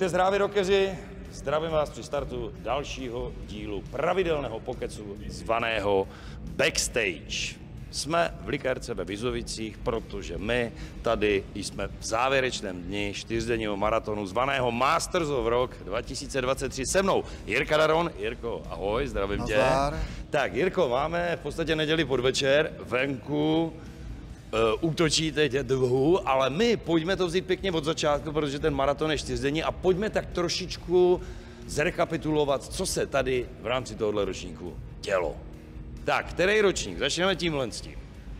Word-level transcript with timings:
Buďte 0.00 0.08
zdraví, 0.08 0.38
rokeři. 0.38 0.98
Zdravím 1.32 1.70
vás 1.70 1.90
při 1.90 2.02
startu 2.02 2.52
dalšího 2.58 3.32
dílu 3.46 3.82
pravidelného 3.90 4.60
pokecu 4.60 5.16
zvaného 5.28 6.08
Backstage. 6.56 7.54
Jsme 7.90 8.34
v 8.40 8.48
Likérce 8.48 8.94
ve 8.94 9.04
Vizovicích, 9.04 9.78
protože 9.78 10.38
my 10.38 10.72
tady 11.02 11.44
jsme 11.54 11.86
v 11.86 12.04
závěrečném 12.04 12.82
dni 12.82 13.12
čtyřdenního 13.14 13.76
maratonu 13.76 14.26
zvaného 14.26 14.72
Masters 14.72 15.28
of 15.28 15.46
Rock 15.46 15.76
2023 15.84 16.86
se 16.86 17.02
mnou. 17.02 17.24
Jirka 17.46 17.76
Daron, 17.76 18.10
Jirko, 18.18 18.62
ahoj, 18.70 19.06
zdravím 19.06 19.38
Nazdar. 19.38 19.92
tě. 19.92 19.98
Tak, 20.30 20.54
Jirko, 20.54 20.88
máme 20.88 21.36
v 21.36 21.40
podstatě 21.40 21.76
neděli 21.76 22.04
podvečer, 22.04 22.72
venku, 22.80 23.72
uh, 24.52 24.90
útočí 24.90 25.32
teď 25.32 25.52
dvou, 25.52 26.28
ale 26.28 26.50
my 26.50 26.76
pojďme 26.76 27.16
to 27.16 27.26
vzít 27.26 27.46
pěkně 27.46 27.72
od 27.72 27.84
začátku, 27.84 28.32
protože 28.32 28.58
ten 28.58 28.74
maraton 28.74 29.10
je 29.10 29.18
čtyřdenní 29.18 29.62
a 29.62 29.72
pojďme 29.72 30.10
tak 30.10 30.26
trošičku 30.26 31.20
zrekapitulovat, 31.66 32.64
co 32.64 32.86
se 32.86 33.06
tady 33.06 33.46
v 33.62 33.66
rámci 33.66 33.94
tohohle 33.94 34.24
ročníku 34.24 34.76
dělo. 35.00 35.36
Tak, 36.04 36.26
který 36.26 36.60
ročník? 36.60 36.98
Začneme 36.98 37.36
tímhle 37.36 37.72
s 37.72 37.80
tím. 37.80 37.94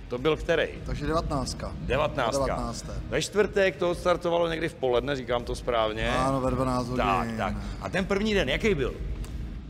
To 0.08 0.18
byl 0.18 0.36
který? 0.36 0.68
Takže 0.86 1.06
19. 1.06 1.56
19. 1.80 2.32
19. 2.32 2.86
Ve 3.08 3.22
čtvrtek 3.22 3.76
to 3.76 3.94
startovalo 3.94 4.48
někdy 4.48 4.68
v 4.68 4.74
poledne, 4.74 5.16
říkám 5.16 5.44
to 5.44 5.54
správně. 5.54 6.10
Ano, 6.10 6.40
ve 6.40 6.50
12 6.50 6.88
hodin. 6.88 7.04
Tak, 7.04 7.28
tak. 7.36 7.54
A 7.80 7.88
ten 7.88 8.04
první 8.04 8.34
den, 8.34 8.48
jaký 8.48 8.74
byl? 8.74 8.94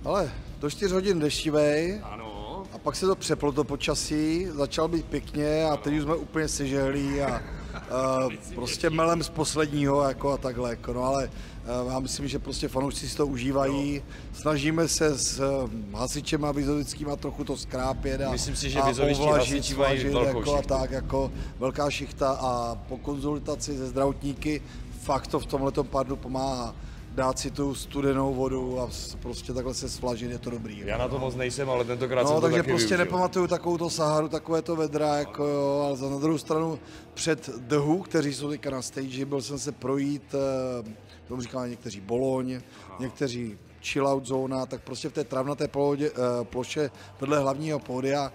Ale 0.04 0.30
do 0.60 0.70
4 0.70 0.94
hodin 0.94 1.20
deštivej 1.20 2.00
Ano. 2.02 2.19
A 2.80 2.82
pak 2.82 2.96
se 2.96 3.06
to 3.06 3.16
přeplo 3.16 3.52
to 3.52 3.64
počasí, 3.64 4.46
začal 4.46 4.88
být 4.88 5.06
pěkně 5.06 5.64
a 5.64 5.76
teď 5.76 5.94
už 5.94 6.02
jsme 6.02 6.14
úplně 6.14 6.48
sežehlí 6.48 7.22
a 7.22 7.42
uh, 8.24 8.32
prostě 8.54 8.90
melem 8.90 9.22
z 9.22 9.28
posledního 9.28 10.02
jako 10.08 10.32
a 10.32 10.36
takhle. 10.36 10.70
Jako, 10.70 10.92
no, 10.92 11.02
ale 11.02 11.30
uh, 11.82 11.92
já 11.92 11.98
myslím, 11.98 12.28
že 12.28 12.38
prostě 12.38 12.68
fanoušci 12.68 13.08
si 13.08 13.16
to 13.16 13.26
užívají. 13.26 14.02
Snažíme 14.32 14.88
se 14.88 15.18
s 15.18 15.40
uh, 15.40 15.70
hasičem 15.98 16.44
a 16.44 16.52
vizovickýma 16.52 17.16
trochu 17.16 17.44
to 17.44 17.56
skrápět 17.56 18.22
a, 18.22 18.32
Myslím 18.32 18.56
si, 18.56 18.70
že 18.70 18.80
a 18.80 18.88
vizovičtí 18.88 19.26
hasiči 19.26 19.74
mají 19.74 20.04
velkou 20.04 20.38
jako, 20.38 20.56
a 20.56 20.62
tak, 20.62 20.90
jako 20.90 21.32
velká 21.58 21.90
šichta 21.90 22.30
a 22.40 22.74
po 22.88 22.98
konzultaci 22.98 23.76
se 23.76 23.86
zdravotníky 23.86 24.62
fakt 25.00 25.26
to 25.26 25.40
v 25.40 25.46
tomhletom 25.46 25.86
pádlu 25.86 26.16
pomáhá 26.16 26.74
dát 27.14 27.38
si 27.38 27.50
tu 27.50 27.74
studenou 27.74 28.34
vodu 28.34 28.80
a 28.80 28.88
prostě 29.22 29.52
takhle 29.52 29.74
se 29.74 29.88
svlažit, 29.88 30.30
je 30.30 30.38
to 30.38 30.50
dobrý. 30.50 30.82
Já 30.86 30.98
na 30.98 31.08
to 31.08 31.18
moc 31.18 31.34
nejsem, 31.34 31.70
ale 31.70 31.84
tentokrát 31.84 32.26
jsem 32.26 32.34
No, 32.34 32.40
to 32.40 32.46
takže 32.46 32.58
taky 32.58 32.70
prostě 32.70 32.88
využil. 32.88 33.04
nepamatuju 33.04 33.46
takovou 33.46 33.78
to 33.78 33.90
Saharu, 33.90 34.28
takové 34.28 34.62
to 34.62 34.76
vedra, 34.76 35.16
jako 35.16 35.44
jo, 35.44 35.82
ale 35.86 35.96
za 35.96 36.10
na 36.10 36.18
druhou 36.18 36.38
stranu 36.38 36.78
před 37.14 37.48
The 37.56 37.76
Who, 37.76 37.98
kteří 38.02 38.34
jsou 38.34 38.48
teďka 38.50 38.70
na 38.70 38.82
stage, 38.82 39.24
byl 39.26 39.42
jsem 39.42 39.58
se 39.58 39.72
projít, 39.72 40.34
eh, 40.34 40.94
tomu 41.28 41.42
říkali 41.42 41.70
někteří 41.70 42.00
Boloň, 42.00 42.60
někteří 43.00 43.58
chill 43.82 44.08
out 44.08 44.26
zóna, 44.26 44.66
tak 44.66 44.80
prostě 44.82 45.08
v 45.08 45.12
té 45.12 45.24
travnaté 45.24 45.68
pohodě, 45.68 46.10
eh, 46.10 46.44
ploše 46.44 46.90
vedle 47.20 47.38
hlavního 47.38 47.78
pódia 47.78 48.32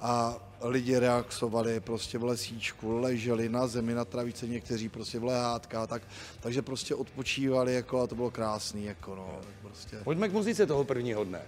a 0.00 0.36
lidi 0.62 0.98
reaxovali 0.98 1.80
prostě 1.80 2.18
v 2.18 2.24
lesíčku, 2.24 2.98
leželi 2.98 3.48
na 3.48 3.66
zemi, 3.66 3.94
na 3.94 4.04
travice, 4.04 4.46
někteří 4.46 4.88
prostě 4.88 5.18
v 5.18 5.24
lehátkách, 5.24 5.88
tak, 5.88 6.02
takže 6.40 6.62
prostě 6.62 6.94
odpočívali 6.94 7.74
jako 7.74 8.00
a 8.00 8.06
to 8.06 8.14
bylo 8.14 8.30
krásný, 8.30 8.84
jako 8.84 9.14
no, 9.14 9.38
prostě. 9.62 9.96
Pojďme 10.04 10.28
k 10.28 10.32
muzice 10.32 10.66
toho 10.66 10.84
prvního 10.84 11.24
dne. 11.24 11.42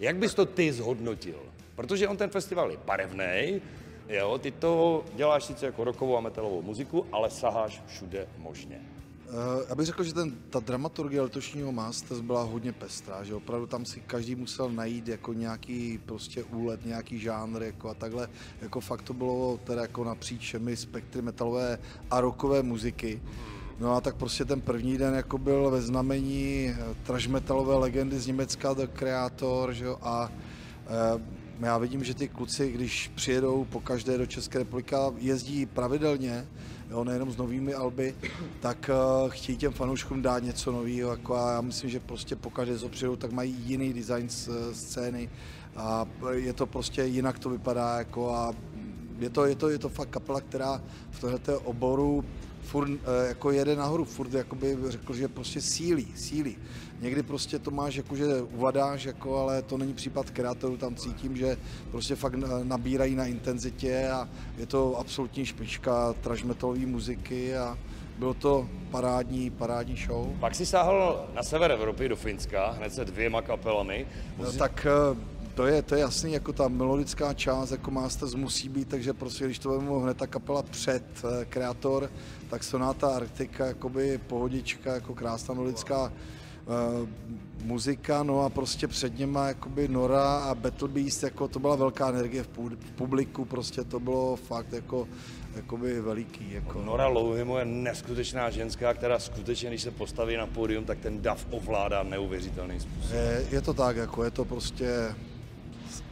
Jak 0.00 0.16
bys 0.16 0.34
to 0.34 0.46
ty 0.46 0.72
zhodnotil? 0.72 1.38
Protože 1.74 2.08
on 2.08 2.16
ten 2.16 2.30
festival 2.30 2.70
je 2.70 2.76
barevný, 2.84 3.62
jo, 4.08 4.38
ty 4.38 4.50
to 4.50 5.04
děláš 5.14 5.44
sice 5.44 5.66
jako 5.66 5.84
rokovou 5.84 6.16
a 6.16 6.20
metalovou 6.20 6.62
muziku, 6.62 7.06
ale 7.12 7.30
saháš 7.30 7.82
všude 7.86 8.28
možně. 8.38 8.80
Eh, 9.32 9.64
Já 9.68 9.74
bych 9.74 9.86
řekl, 9.86 10.04
že 10.04 10.14
ten, 10.14 10.32
ta 10.50 10.60
dramaturgie 10.60 11.22
letošního 11.22 11.72
Masters 11.72 12.20
byla 12.20 12.42
hodně 12.42 12.72
pestrá, 12.72 13.24
že 13.24 13.34
opravdu 13.34 13.66
tam 13.66 13.84
si 13.84 14.00
každý 14.00 14.34
musel 14.34 14.70
najít 14.70 15.08
jako 15.08 15.32
nějaký 15.32 15.98
prostě 16.06 16.44
úlet, 16.44 16.86
nějaký 16.86 17.18
žánr 17.18 17.62
jako 17.62 17.88
a 17.88 17.94
takhle, 17.94 18.28
jako 18.62 18.80
fakt 18.80 19.02
to 19.02 19.14
bylo 19.14 19.60
teda 19.64 19.82
jako 19.82 20.04
napříč 20.04 20.40
všemi 20.40 20.76
spektry 20.76 21.22
metalové 21.22 21.78
a 22.10 22.20
rockové 22.20 22.62
muziky. 22.62 23.22
No 23.80 23.94
a 23.96 24.00
tak 24.00 24.16
prostě 24.16 24.44
ten 24.44 24.60
první 24.60 24.98
den 24.98 25.14
jako 25.14 25.38
byl 25.38 25.70
ve 25.70 25.82
znamení 25.82 26.68
eh, 26.68 26.94
trash 27.02 27.26
metalové 27.26 27.74
legendy 27.74 28.20
z 28.20 28.26
Německa 28.26 28.74
The 28.74 28.86
Creator, 28.86 29.72
že 29.72 29.84
jo, 29.84 29.98
a 30.02 30.32
eh, 30.86 31.41
já 31.60 31.78
vidím, 31.78 32.04
že 32.04 32.14
ty 32.14 32.28
kluci, 32.28 32.72
když 32.72 33.10
přijedou 33.14 33.64
po 33.64 33.80
každé 33.80 34.18
do 34.18 34.26
České 34.26 34.58
republiky, 34.58 34.94
jezdí 35.18 35.66
pravidelně, 35.66 36.46
jo, 36.90 37.04
nejenom 37.04 37.30
s 37.30 37.36
novými 37.36 37.74
alby, 37.74 38.14
tak 38.60 38.90
uh, 39.24 39.30
chtějí 39.30 39.58
těm 39.58 39.72
fanouškům 39.72 40.22
dát 40.22 40.42
něco 40.42 40.72
nového. 40.72 41.10
Jako 41.10 41.36
a 41.36 41.52
já 41.52 41.60
myslím, 41.60 41.90
že 41.90 42.00
prostě 42.00 42.36
po 42.36 42.50
každé, 42.50 42.78
co 42.78 42.88
přijedou, 42.88 43.16
tak 43.16 43.32
mají 43.32 43.56
jiný 43.66 43.92
design 43.92 44.28
z, 44.28 44.48
scény 44.72 45.30
a 45.76 46.06
je 46.32 46.52
to 46.52 46.66
prostě 46.66 47.04
jinak 47.04 47.38
to 47.38 47.50
vypadá. 47.50 47.98
Jako 47.98 48.34
a 48.34 48.54
je 49.18 49.30
to, 49.30 49.46
je 49.46 49.54
to, 49.54 49.70
je 49.70 49.78
to 49.78 49.88
fakt 49.88 50.08
kapela, 50.08 50.40
která 50.40 50.82
v 51.10 51.20
tomto 51.20 51.60
oboru 51.60 52.24
furt 52.62 52.90
eh, 52.90 53.28
jako 53.28 53.50
jede 53.50 53.76
nahoru, 53.76 54.04
furt 54.04 54.32
jakoby 54.34 54.76
řekl, 54.88 55.14
že 55.14 55.28
prostě 55.28 55.60
sílí, 55.60 56.08
sílí. 56.16 56.56
Někdy 57.00 57.22
prostě 57.22 57.58
to 57.58 57.70
máš 57.70 57.94
jako, 57.94 58.16
že 58.16 58.42
uvadáš, 58.42 59.04
jako, 59.04 59.38
ale 59.38 59.62
to 59.62 59.78
není 59.78 59.94
případ 59.94 60.30
kreatorů, 60.30 60.76
tam 60.76 60.94
cítím, 60.96 61.36
že 61.36 61.56
prostě 61.90 62.16
fakt 62.16 62.34
na- 62.34 62.48
nabírají 62.64 63.14
na 63.14 63.26
intenzitě 63.26 64.08
a 64.08 64.28
je 64.58 64.66
to 64.66 64.98
absolutní 64.98 65.46
špička 65.46 66.12
trash 66.12 66.44
metalové 66.44 66.86
muziky 66.86 67.56
a 67.56 67.78
bylo 68.18 68.34
to 68.34 68.68
parádní, 68.90 69.50
parádní 69.50 69.96
show. 70.06 70.26
Pak 70.40 70.54
si 70.54 70.66
sáhl 70.66 71.26
na 71.34 71.42
sever 71.42 71.72
Evropy 71.72 72.08
do 72.08 72.16
Finska, 72.16 72.70
hned 72.70 72.92
se 72.94 73.04
dvěma 73.04 73.42
kapelami. 73.42 74.06
No, 74.38 74.52
tak 74.52 74.86
eh, 74.86 75.16
to 75.54 75.66
je, 75.66 75.82
to 75.82 75.94
je 75.94 76.00
jasný, 76.00 76.32
jako 76.32 76.52
ta 76.52 76.68
melodická 76.68 77.34
část 77.34 77.70
jako 77.70 77.90
Masters 77.90 78.34
musí 78.34 78.68
být, 78.68 78.88
takže 78.88 79.12
prostě 79.12 79.44
když 79.44 79.58
to 79.58 79.70
vezmu 79.70 80.00
hned 80.00 80.16
ta 80.16 80.26
kapela 80.26 80.62
před 80.62 81.04
eh, 81.24 81.44
Kreator, 81.44 82.10
tak 82.50 82.64
Sonata 82.64 83.08
Arctica, 83.08 83.66
jakoby 83.66 84.20
pohodička, 84.26 84.94
jako 84.94 85.14
krásná 85.14 85.54
melodická 85.54 86.12
eh, 86.12 87.08
muzika, 87.64 88.22
no 88.22 88.40
a 88.40 88.50
prostě 88.50 88.88
před 88.88 89.18
něma 89.18 89.48
jakoby 89.48 89.88
Nora 89.88 90.38
a 90.38 90.54
Battle 90.54 90.88
Beast, 90.88 91.22
jako 91.22 91.48
to 91.48 91.58
byla 91.58 91.76
velká 91.76 92.08
energie 92.08 92.42
v, 92.42 92.48
pu- 92.48 92.76
v 92.80 92.92
publiku, 92.92 93.44
prostě 93.44 93.84
to 93.84 94.00
bylo 94.00 94.36
fakt 94.36 94.72
jako 94.72 95.08
jakoby 95.56 96.00
veliký. 96.00 96.52
Jako. 96.52 96.82
Nora 96.82 97.06
Louhimo 97.06 97.58
je 97.58 97.64
neskutečná 97.64 98.50
ženská, 98.50 98.94
která 98.94 99.18
skutečně, 99.18 99.68
když 99.68 99.82
se 99.82 99.90
postaví 99.90 100.36
na 100.36 100.46
pódium, 100.46 100.84
tak 100.84 100.98
ten 100.98 101.22
dav 101.22 101.46
ovládá 101.50 102.02
neuvěřitelným 102.02 102.80
způsobem. 102.80 103.18
Je, 103.18 103.46
je 103.50 103.60
to 103.60 103.74
tak, 103.74 103.96
jako 103.96 104.24
je 104.24 104.30
to 104.30 104.44
prostě 104.44 105.14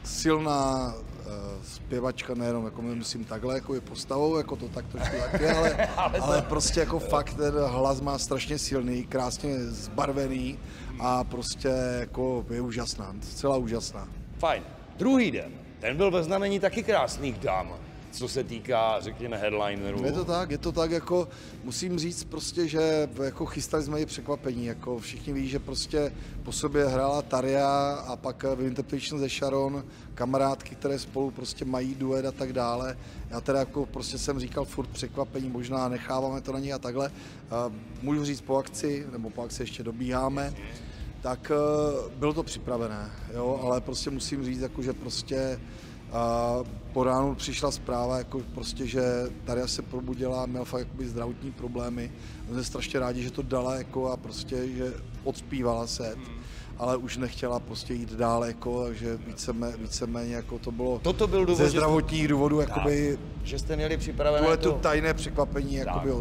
silná 0.03 0.93
uh, 0.95 1.33
zpěvačka, 1.63 2.33
nejenom 2.33 2.65
jako 2.65 2.81
myslím 2.81 3.25
takhle, 3.25 3.55
jako 3.55 3.73
je 3.73 3.81
postavou, 3.81 4.37
jako 4.37 4.55
to 4.55 4.67
tak 4.67 4.85
trošku 4.87 5.15
taky, 5.31 5.45
ale, 5.45 5.87
ale 6.21 6.41
prostě 6.41 6.79
jako 6.79 6.99
fakt 6.99 7.33
ten 7.33 7.53
hlas 7.53 8.01
má 8.01 8.17
strašně 8.17 8.57
silný, 8.57 9.03
krásně 9.03 9.59
zbarvený 9.59 10.59
a 10.99 11.23
prostě 11.23 11.69
jako 11.99 12.45
je 12.49 12.61
úžasná, 12.61 13.15
zcela 13.21 13.57
úžasná. 13.57 14.07
Fajn. 14.39 14.63
Druhý 14.97 15.31
den, 15.31 15.51
ten 15.79 15.97
byl 15.97 16.11
ve 16.11 16.23
znamení 16.23 16.59
taky 16.59 16.83
krásných 16.83 17.39
dám, 17.39 17.73
co 18.11 18.27
se 18.27 18.43
týká, 18.43 18.99
řekněme, 18.99 19.37
headlinerů. 19.37 20.05
Je 20.05 20.11
to 20.11 20.25
tak, 20.25 20.51
je 20.51 20.57
to 20.57 20.71
tak, 20.71 20.91
jako 20.91 21.27
musím 21.63 21.99
říct 21.99 22.23
prostě, 22.23 22.67
že 22.67 23.09
jako 23.23 23.45
chystali 23.45 23.83
jsme 23.83 24.01
i 24.01 24.05
překvapení, 24.05 24.65
jako 24.65 24.99
všichni 24.99 25.33
ví, 25.33 25.47
že 25.47 25.59
prostě 25.59 26.11
po 26.43 26.51
sobě 26.51 26.85
hrála 26.85 27.21
Taria 27.21 27.93
a 28.07 28.15
pak 28.15 28.43
v 28.55 28.61
Interpretation 28.61 29.19
ze 29.19 29.29
Sharon, 29.29 29.85
kamarádky, 30.15 30.75
které 30.75 30.99
spolu 30.99 31.31
prostě 31.31 31.65
mají 31.65 31.95
duet 31.95 32.25
a 32.25 32.31
tak 32.31 32.53
dále. 32.53 32.97
Já 33.29 33.41
teda 33.41 33.59
jako 33.59 33.85
prostě 33.85 34.17
jsem 34.17 34.39
říkal 34.39 34.65
furt 34.65 34.87
překvapení, 34.87 35.49
možná 35.49 35.89
necháváme 35.89 36.41
to 36.41 36.53
na 36.53 36.59
ní 36.59 36.73
a 36.73 36.79
takhle. 36.79 37.11
A 37.51 37.71
Můžu 38.01 38.25
říct 38.25 38.41
po 38.41 38.57
akci, 38.57 39.05
nebo 39.11 39.29
po 39.29 39.43
akci 39.43 39.63
ještě 39.63 39.83
dobíháme, 39.83 40.53
tak 41.21 41.51
eh, 41.51 42.09
bylo 42.15 42.33
to 42.33 42.43
připravené, 42.43 43.11
jo, 43.33 43.59
ale 43.63 43.81
prostě 43.81 44.09
musím 44.09 44.45
říct, 44.45 44.59
jako, 44.59 44.81
že 44.81 44.93
prostě 44.93 45.59
po 46.93 47.03
ránu 47.03 47.35
přišla 47.35 47.71
zpráva, 47.71 48.17
jako 48.17 48.41
prostě, 48.53 48.87
že 48.87 49.01
Daria 49.45 49.67
se 49.67 49.81
probudila, 49.81 50.45
měla 50.45 50.65
fakt 50.65 50.79
jakoby 50.79 51.07
zdravotní 51.07 51.51
problémy. 51.51 52.11
My 52.47 52.53
jsme 52.53 52.63
strašně 52.63 52.99
rádi, 52.99 53.23
že 53.23 53.31
to 53.31 53.41
dala 53.41 53.75
jako 53.75 54.11
a 54.11 54.17
prostě, 54.17 54.67
že 54.67 54.93
odspívala 55.23 55.87
set, 55.87 56.17
ale 56.77 56.97
už 56.97 57.17
nechtěla 57.17 57.59
prostě 57.59 57.93
jít 57.93 58.13
dál, 58.13 58.45
jako, 58.45 58.83
takže 58.83 59.17
víceméně, 59.27 59.77
víceméně 59.77 60.35
jako 60.35 60.59
to 60.59 60.71
bylo 60.71 60.99
Toto 60.99 61.27
byl 61.27 61.45
důvod, 61.45 61.57
ze 61.57 61.69
zdravotních 61.69 62.27
důvodů, 62.27 62.61
jakoby 62.61 63.17
Že 63.43 63.59
jste 63.59 63.75
měli 63.75 63.97
připravené 63.97 64.57
to... 64.57 64.71
tu 64.71 64.77
tajné 64.79 65.13
překvapení, 65.13 65.75
jakoby 65.75 66.11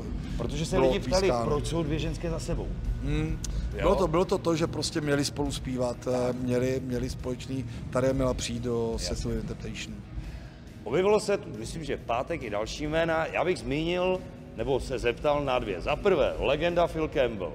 Protože 0.40 0.66
se 0.66 0.78
lidi 0.78 0.98
ptali, 0.98 1.32
proč 1.44 1.66
jsou 1.66 1.82
dvě 1.82 1.98
ženské 1.98 2.30
za 2.30 2.38
sebou. 2.38 2.68
Hmm. 3.02 3.38
Jo? 3.72 3.78
Bylo 3.82 3.94
to, 3.94 4.08
bylo 4.08 4.24
to 4.24 4.38
to, 4.38 4.56
že 4.56 4.66
prostě 4.66 5.00
měli 5.00 5.24
spolu 5.24 5.52
zpívat, 5.52 5.96
eh, 6.06 6.32
měli, 6.32 6.80
měli 6.84 7.10
společný, 7.10 7.64
tady 7.90 8.12
měla 8.12 8.34
přijít 8.34 8.62
do 8.62 8.94
Setu 8.96 9.30
Interpretation. 9.30 9.96
Objevilo 10.84 11.20
se, 11.20 11.38
tu, 11.38 11.48
myslím, 11.58 11.84
že 11.84 11.96
pátek 11.96 12.42
i 12.42 12.50
další 12.50 12.86
jména. 12.86 13.26
Já 13.26 13.44
bych 13.44 13.58
zmínil, 13.58 14.20
nebo 14.56 14.80
se 14.80 14.98
zeptal 14.98 15.44
na 15.44 15.58
dvě. 15.58 15.80
Za 15.80 15.96
prvé, 15.96 16.34
legenda 16.38 16.86
Phil 16.86 17.08
Campbell. 17.08 17.52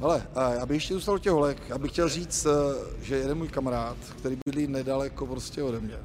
Ale 0.00 0.22
já 0.34 0.66
bych 0.66 0.74
ještě 0.74 0.94
zůstal 0.94 1.14
u 1.14 1.18
těch 1.18 1.32
holek. 1.32 1.58
Já 1.68 1.78
bych 1.78 1.92
chtěl 1.92 2.08
říct, 2.08 2.46
eh, 2.46 2.50
že 3.02 3.16
jeden 3.16 3.38
můj 3.38 3.48
kamarád, 3.48 3.96
který 4.18 4.36
bydlí 4.46 4.66
nedaleko 4.66 5.26
prostě 5.26 5.62
ode 5.62 5.80
mě, 5.80 5.96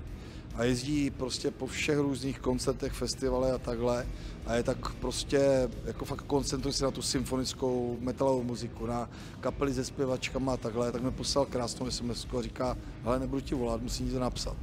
a 0.57 0.63
jezdí 0.63 1.09
prostě 1.09 1.51
po 1.51 1.68
všech 1.68 1.98
různých 1.98 2.39
koncertech, 2.39 2.94
festivale 2.94 3.51
a 3.51 3.57
takhle 3.57 4.07
a 4.45 4.56
je 4.56 4.63
tak 4.63 4.94
prostě, 4.94 5.69
jako 5.86 6.06
fakt 6.06 6.21
koncentruje 6.21 6.74
se 6.74 6.83
na 6.83 6.92
tu 6.92 7.01
symfonickou 7.01 7.98
metalovou 8.00 8.44
muziku, 8.44 8.86
na 8.86 9.09
kapely 9.39 9.74
se 9.74 9.86
zpěvačkama 9.86 10.54
a 10.54 10.57
takhle, 10.57 10.92
tak 10.92 11.01
mi 11.01 11.12
poslal 11.12 11.45
krásnou 11.45 11.92
SMS 11.92 12.27
a 12.39 12.42
říká, 12.42 12.77
ale 13.04 13.19
nebudu 13.19 13.42
ti 13.42 13.56
volat, 13.56 13.81
musím 13.81 14.06
něco 14.06 14.19
napsat. 14.19 14.57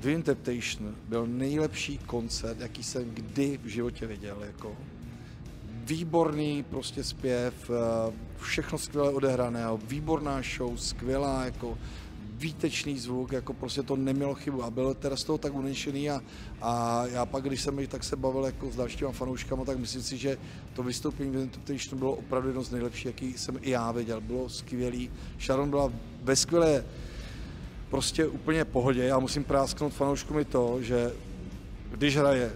Dream 0.00 0.22
Temptation 0.22 0.94
byl 1.08 1.26
nejlepší 1.26 1.98
koncert, 1.98 2.60
jaký 2.60 2.82
jsem 2.82 3.10
kdy 3.10 3.58
v 3.62 3.66
životě 3.66 4.06
viděl. 4.06 4.36
Jako. 4.46 4.76
Výborný 5.84 6.62
prostě 6.62 7.04
zpěv, 7.04 7.70
eh, 7.70 8.12
všechno 8.36 8.78
skvěle 8.78 9.10
odehrané, 9.10 9.64
výborná 9.84 10.42
show, 10.56 10.76
skvělá 10.76 11.44
jako 11.44 11.78
výtečný 12.38 12.98
zvuk, 12.98 13.32
jako 13.32 13.52
prostě 13.52 13.82
to 13.82 13.96
nemělo 13.96 14.34
chybu 14.34 14.62
a 14.64 14.70
byl 14.70 14.94
teda 14.94 15.16
z 15.16 15.24
toho 15.24 15.38
tak 15.38 15.54
unešený 15.54 16.10
a, 16.10 16.20
a 16.62 17.04
já 17.06 17.26
pak, 17.26 17.44
když 17.44 17.60
jsem 17.60 17.86
tak 17.86 18.04
se 18.04 18.16
bavil 18.16 18.44
jako 18.44 18.70
s 18.70 18.76
dalšíma 18.76 19.12
fanouškama, 19.12 19.64
tak 19.64 19.78
myslím 19.78 20.02
si, 20.02 20.16
že 20.16 20.38
to 20.72 20.82
vystoupení 20.82 21.32
Temptation 21.32 21.98
bylo 21.98 22.12
opravdu 22.12 22.48
jedno 22.48 22.62
z 22.62 22.70
nejlepších, 22.70 23.06
jaký 23.06 23.32
jsem 23.32 23.58
i 23.62 23.70
já 23.70 23.92
viděl. 23.92 24.20
Bylo 24.20 24.48
skvělý. 24.48 25.10
Sharon 25.40 25.70
byla 25.70 25.92
ve 26.22 26.36
skvělé 26.36 26.84
prostě 27.90 28.26
úplně 28.26 28.64
pohodě. 28.64 29.04
Já 29.04 29.18
musím 29.18 29.44
prásknout 29.44 29.92
fanouškům 29.92 30.38
i 30.38 30.44
to, 30.44 30.82
že 30.82 31.12
když 31.90 32.16
hraje 32.16 32.52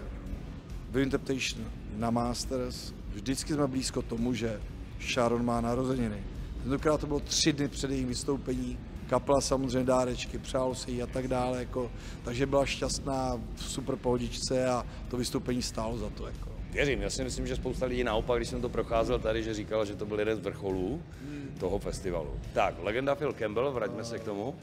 v 0.90 1.11
Temptation 1.11 1.67
na 1.96 2.11
Masters, 2.11 2.93
vždycky 3.14 3.55
jsme 3.55 3.67
blízko 3.67 4.02
tomu, 4.02 4.34
že 4.34 4.61
Sharon 5.00 5.44
má 5.44 5.61
narozeniny. 5.61 6.25
Tentokrát 6.62 7.00
to 7.00 7.06
bylo 7.06 7.20
tři 7.20 7.52
dny 7.52 7.69
před 7.69 7.90
jejím 7.90 8.08
vystoupení, 8.08 8.79
kapela 9.09 9.41
samozřejmě 9.41 9.85
dárečky, 9.85 10.39
přálo 10.39 10.75
se 10.75 10.91
jí 10.91 11.03
a 11.03 11.07
tak 11.07 11.29
dále, 11.29 11.59
jako, 11.59 11.91
takže 12.25 12.47
byla 12.47 12.67
šťastná 12.67 13.41
v 13.55 13.63
super 13.63 13.97
pohodičce 13.97 14.67
a 14.67 14.87
to 15.09 15.17
vystoupení 15.17 15.63
stálo 15.63 15.99
za 15.99 16.11
to. 16.11 16.27
Jako. 16.27 16.53
Věřím, 16.71 17.03
já 17.03 17.11
si 17.11 17.25
myslím, 17.25 17.47
že 17.47 17.57
spousta 17.57 17.87
lidí 17.87 18.05
naopak, 18.05 18.39
když 18.39 18.49
jsem 18.49 18.61
to 18.61 18.69
procházel 18.69 19.19
tady, 19.19 19.43
že 19.43 19.55
říkala, 19.55 19.85
že 19.85 19.97
to 19.97 20.07
byl 20.07 20.19
jeden 20.19 20.37
z 20.39 20.41
vrcholů 20.41 21.03
hmm. 21.23 21.57
toho 21.61 21.79
festivalu. 21.79 22.31
Tak, 22.53 22.75
legenda 22.83 23.15
Phil 23.15 23.33
Campbell, 23.33 23.73
vraťme 23.73 24.05
se 24.05 24.19
k 24.19 24.25
tomu. 24.25 24.55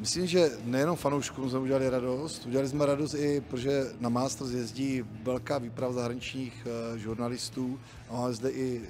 Myslím, 0.00 0.26
že 0.26 0.50
nejenom 0.64 0.96
fanouškům 0.96 1.50
jsme 1.50 1.58
udělali 1.58 1.90
radost, 1.90 2.46
udělali 2.46 2.68
jsme 2.68 2.86
radost 2.86 3.14
i, 3.14 3.40
protože 3.40 3.84
na 4.00 4.08
Masters 4.08 4.50
jezdí 4.50 5.02
velká 5.22 5.58
výprava 5.58 5.92
zahraničních 5.92 6.66
uh, 6.66 6.98
žurnalistů 6.98 7.80
a 8.08 8.12
máme 8.12 8.32
zde 8.32 8.50
i 8.50 8.80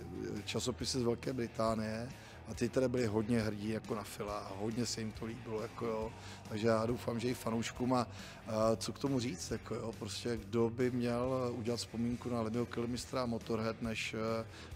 časopisy 0.45 0.99
z 0.99 1.03
Velké 1.03 1.33
Británie 1.33 2.09
a 2.51 2.55
ty 2.55 2.69
tedy 2.69 2.89
byli 2.89 3.07
hodně 3.07 3.41
hrdí 3.41 3.69
jako 3.69 3.95
na 3.95 4.03
Fila 4.03 4.39
a 4.39 4.53
hodně 4.61 4.87
se 4.87 5.01
jim 5.01 5.13
to 5.13 5.25
líbilo, 5.25 5.63
jako 5.63 5.87
jo. 5.87 6.13
takže 6.49 6.69
já 6.69 6.87
doufám, 6.87 7.21
že 7.21 7.29
i 7.29 7.35
fanouškům 7.35 7.95
a, 7.95 8.07
a 8.47 8.77
co 8.77 8.93
k 8.93 8.99
tomu 8.99 9.21
říct, 9.21 9.51
jako 9.51 9.75
jo, 9.75 9.93
prostě 9.99 10.37
kdo 10.37 10.71
by 10.71 10.91
měl 10.91 11.53
udělat 11.57 11.77
vzpomínku 11.77 12.31
na 12.31 12.41
Lemio 12.41 12.67
Kilmistra 12.67 13.27
Motorhead 13.27 13.83
než 13.83 14.15
uh, 14.15 14.21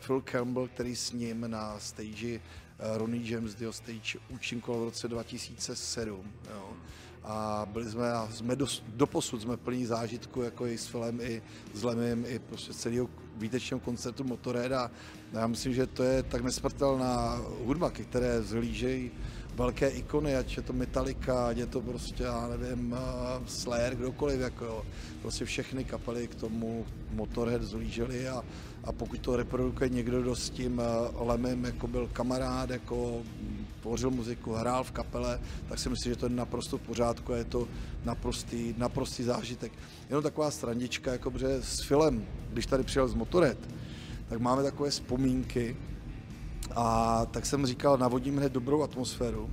Phil 0.06 0.20
Campbell, 0.20 0.68
který 0.68 0.96
s 0.96 1.12
ním 1.12 1.50
na 1.50 1.78
stage 1.78 2.34
uh, 2.36 2.98
Ronnie 2.98 3.32
James 3.32 3.54
Dio 3.54 3.72
Stage 3.72 4.18
účinkoval 4.28 4.80
v 4.80 4.84
roce 4.84 5.08
2007, 5.08 6.32
jo 6.50 6.76
a 7.24 7.66
byli 7.72 7.90
jsme, 7.90 8.12
a 8.12 8.28
jsme 8.32 8.56
do, 8.56 8.66
doposud 8.88 9.42
jsme 9.42 9.56
plní 9.56 9.86
zážitku 9.86 10.42
jako 10.42 10.66
i 10.66 10.78
s 10.78 10.86
filmem, 10.86 11.20
i 11.20 11.42
s 11.74 11.84
Lemem, 11.84 12.24
i 12.28 12.38
prostě 12.38 12.74
celého 12.74 13.08
výtečného 13.36 13.80
koncertu 13.80 14.24
Motorhead. 14.24 14.72
A 14.72 14.90
já 15.32 15.46
myslím, 15.46 15.74
že 15.74 15.86
to 15.86 16.02
je 16.02 16.22
tak 16.22 16.42
nesmrtelná 16.42 17.40
hudba, 17.64 17.90
které 17.90 18.42
zhlížejí 18.42 19.10
velké 19.54 19.88
ikony, 19.88 20.36
ať 20.36 20.56
je 20.56 20.62
to 20.62 20.72
Metallica, 20.72 21.48
ať 21.48 21.56
je 21.56 21.66
to 21.66 21.80
prostě, 21.80 22.22
já 22.22 22.48
nevím, 22.48 22.96
Slayer, 23.46 23.94
kdokoliv, 23.94 24.40
jako 24.40 24.64
jo. 24.64 24.82
Prostě 25.22 25.44
všechny 25.44 25.84
kapely 25.84 26.28
k 26.28 26.34
tomu 26.34 26.86
Motorhead 27.12 27.62
zhlíželi 27.62 28.28
a, 28.28 28.44
a 28.84 28.92
pokud 28.92 29.20
to 29.20 29.36
reprodukuje 29.36 29.88
někdo, 29.88 30.22
kdo 30.22 30.36
s 30.36 30.50
tím 30.50 30.82
Lemem 31.14 31.64
jako 31.64 31.86
byl 31.86 32.08
kamarád, 32.12 32.70
jako 32.70 33.22
tvořil 33.80 34.10
muziku, 34.10 34.52
hrál 34.52 34.84
v 34.84 34.90
kapele, 34.90 35.40
tak 35.68 35.78
si 35.78 35.88
myslím, 35.88 36.12
že 36.12 36.18
to 36.18 36.26
je 36.26 36.30
naprosto 36.30 36.78
v 36.78 36.80
pořádku 36.80 37.32
a 37.32 37.36
je 37.36 37.44
to 37.44 37.68
naprostý, 38.04 38.74
naprostý 38.78 39.22
zážitek. 39.22 39.72
Jenom 40.08 40.22
taková 40.22 40.50
strandička, 40.50 41.12
jako 41.12 41.32
s 41.60 41.80
filmem, 41.80 42.26
když 42.52 42.66
tady 42.66 42.82
přijel 42.82 43.08
z 43.08 43.14
Motoret, 43.14 43.58
tak 44.28 44.38
máme 44.38 44.62
takové 44.62 44.90
vzpomínky 44.90 45.76
a 46.74 47.26
tak 47.30 47.46
jsem 47.46 47.66
říkal, 47.66 47.98
navodím 47.98 48.36
hned 48.36 48.52
dobrou 48.52 48.82
atmosféru. 48.82 49.50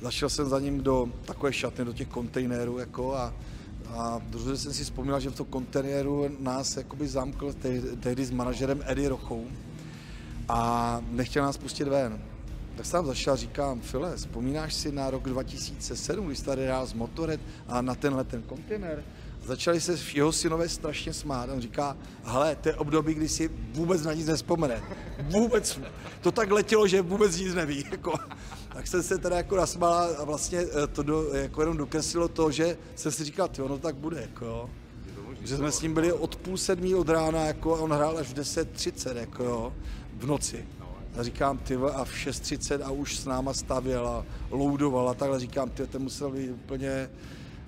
Zašel 0.00 0.28
jsem 0.28 0.48
za 0.48 0.60
ním 0.60 0.82
do 0.82 1.08
takové 1.24 1.52
šatny, 1.52 1.84
do 1.84 1.92
těch 1.92 2.08
kontejnerů 2.08 2.78
jako 2.78 3.14
a, 3.14 3.34
a 3.88 4.20
druhý 4.30 4.58
jsem 4.58 4.72
si 4.72 4.84
vzpomněl, 4.84 5.20
že 5.20 5.30
v 5.30 5.34
tom 5.34 5.46
kontejneru 5.46 6.28
nás 6.40 6.76
jakoby 6.76 7.08
zamkl 7.08 7.54
tehdy 8.00 8.24
s 8.24 8.30
manažerem 8.30 8.82
Eddie 8.86 9.08
Rochou 9.08 9.46
a 10.48 11.00
nechtěl 11.10 11.44
nás 11.44 11.56
pustit 11.56 11.84
ven. 11.84 12.22
Tak 12.76 12.86
jsem 12.86 13.06
zašel 13.06 13.32
a 13.32 13.36
říkám, 13.36 13.80
File, 13.80 14.16
vzpomínáš 14.16 14.74
si 14.74 14.92
na 14.92 15.10
rok 15.10 15.22
2007, 15.22 16.26
když 16.26 16.40
tady 16.40 16.64
hrál 16.64 16.86
z 16.86 16.92
Motoret 16.92 17.40
a 17.68 17.82
na 17.82 17.94
tenhle 17.94 18.24
ten 18.24 18.42
kontejner? 18.42 19.04
Začali 19.46 19.80
se 19.80 19.98
jeho 20.14 20.32
synové 20.32 20.68
strašně 20.68 21.12
smát. 21.12 21.50
On 21.50 21.60
říká, 21.60 21.96
hele, 22.24 22.56
to 22.56 22.68
je 22.68 22.74
období, 22.74 23.14
kdy 23.14 23.28
si 23.28 23.50
vůbec 23.72 24.02
na 24.02 24.12
nic 24.12 24.26
nespomene. 24.26 24.82
Vůbec. 25.22 25.80
To 26.20 26.32
tak 26.32 26.50
letělo, 26.50 26.86
že 26.86 27.02
vůbec 27.02 27.36
nic 27.36 27.54
neví. 27.54 27.84
Jako. 27.90 28.14
Tak 28.68 28.86
jsem 28.86 29.02
se 29.02 29.18
teda 29.18 29.36
jako 29.36 29.56
nasmál 29.56 30.16
a 30.18 30.24
vlastně 30.24 30.58
eh, 30.58 30.86
to 30.86 31.02
do, 31.02 31.34
jako 31.34 31.62
jenom 31.62 31.76
dokreslilo 31.76 32.28
to, 32.28 32.50
že 32.50 32.78
jsem 32.94 33.12
si 33.12 33.24
říkal, 33.24 33.48
ty 33.48 33.62
ono 33.62 33.78
tak 33.78 33.94
bude. 33.94 34.20
Jako. 34.20 34.70
Že 35.42 35.56
jsme 35.56 35.72
s 35.72 35.82
ním 35.82 35.94
byli 35.94 36.12
od 36.12 36.36
půl 36.36 36.56
sedmí 36.56 36.94
od 36.94 37.08
rána 37.08 37.46
jako, 37.46 37.76
a 37.76 37.80
on 37.80 37.92
hrál 37.92 38.18
až 38.18 38.26
v 38.26 38.34
10.30 38.34 39.16
jako, 39.16 39.74
v 40.16 40.26
noci. 40.26 40.66
A 41.18 41.22
říkám, 41.22 41.58
ty 41.58 41.74
a 41.76 42.04
v 42.04 42.12
6.30 42.12 42.80
a 42.84 42.90
už 42.90 43.18
s 43.18 43.24
náma 43.24 43.54
stavěl 43.54 44.08
a 44.08 44.24
loudoval 44.50 45.08
a 45.08 45.14
takhle 45.14 45.40
říkám, 45.40 45.70
ty, 45.70 45.86
ten 45.86 46.02
musel 46.02 46.30
být 46.30 46.50
úplně 46.50 47.08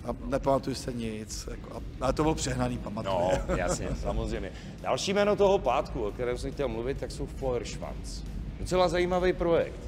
a 0.05 0.15
nepamatuju 0.25 0.75
se 0.75 0.93
nic, 0.93 1.49
jako, 1.51 1.83
ale 2.01 2.13
to 2.13 2.23
bylo 2.23 2.35
přehnaný, 2.35 2.77
pamatuju. 2.77 3.15
No, 3.15 3.55
jasně, 3.55 3.89
samozřejmě. 4.01 4.51
Další 4.81 5.13
jméno 5.13 5.35
toho 5.35 5.59
pátku, 5.59 6.03
o 6.03 6.11
kterém 6.11 6.37
jsem 6.37 6.51
chtěl 6.51 6.67
mluvit, 6.67 6.97
tak 6.97 7.11
jsou 7.11 7.25
Feuerschwanz. 7.25 8.23
Docela 8.59 8.87
zajímavý 8.87 9.33
projekt. 9.33 9.79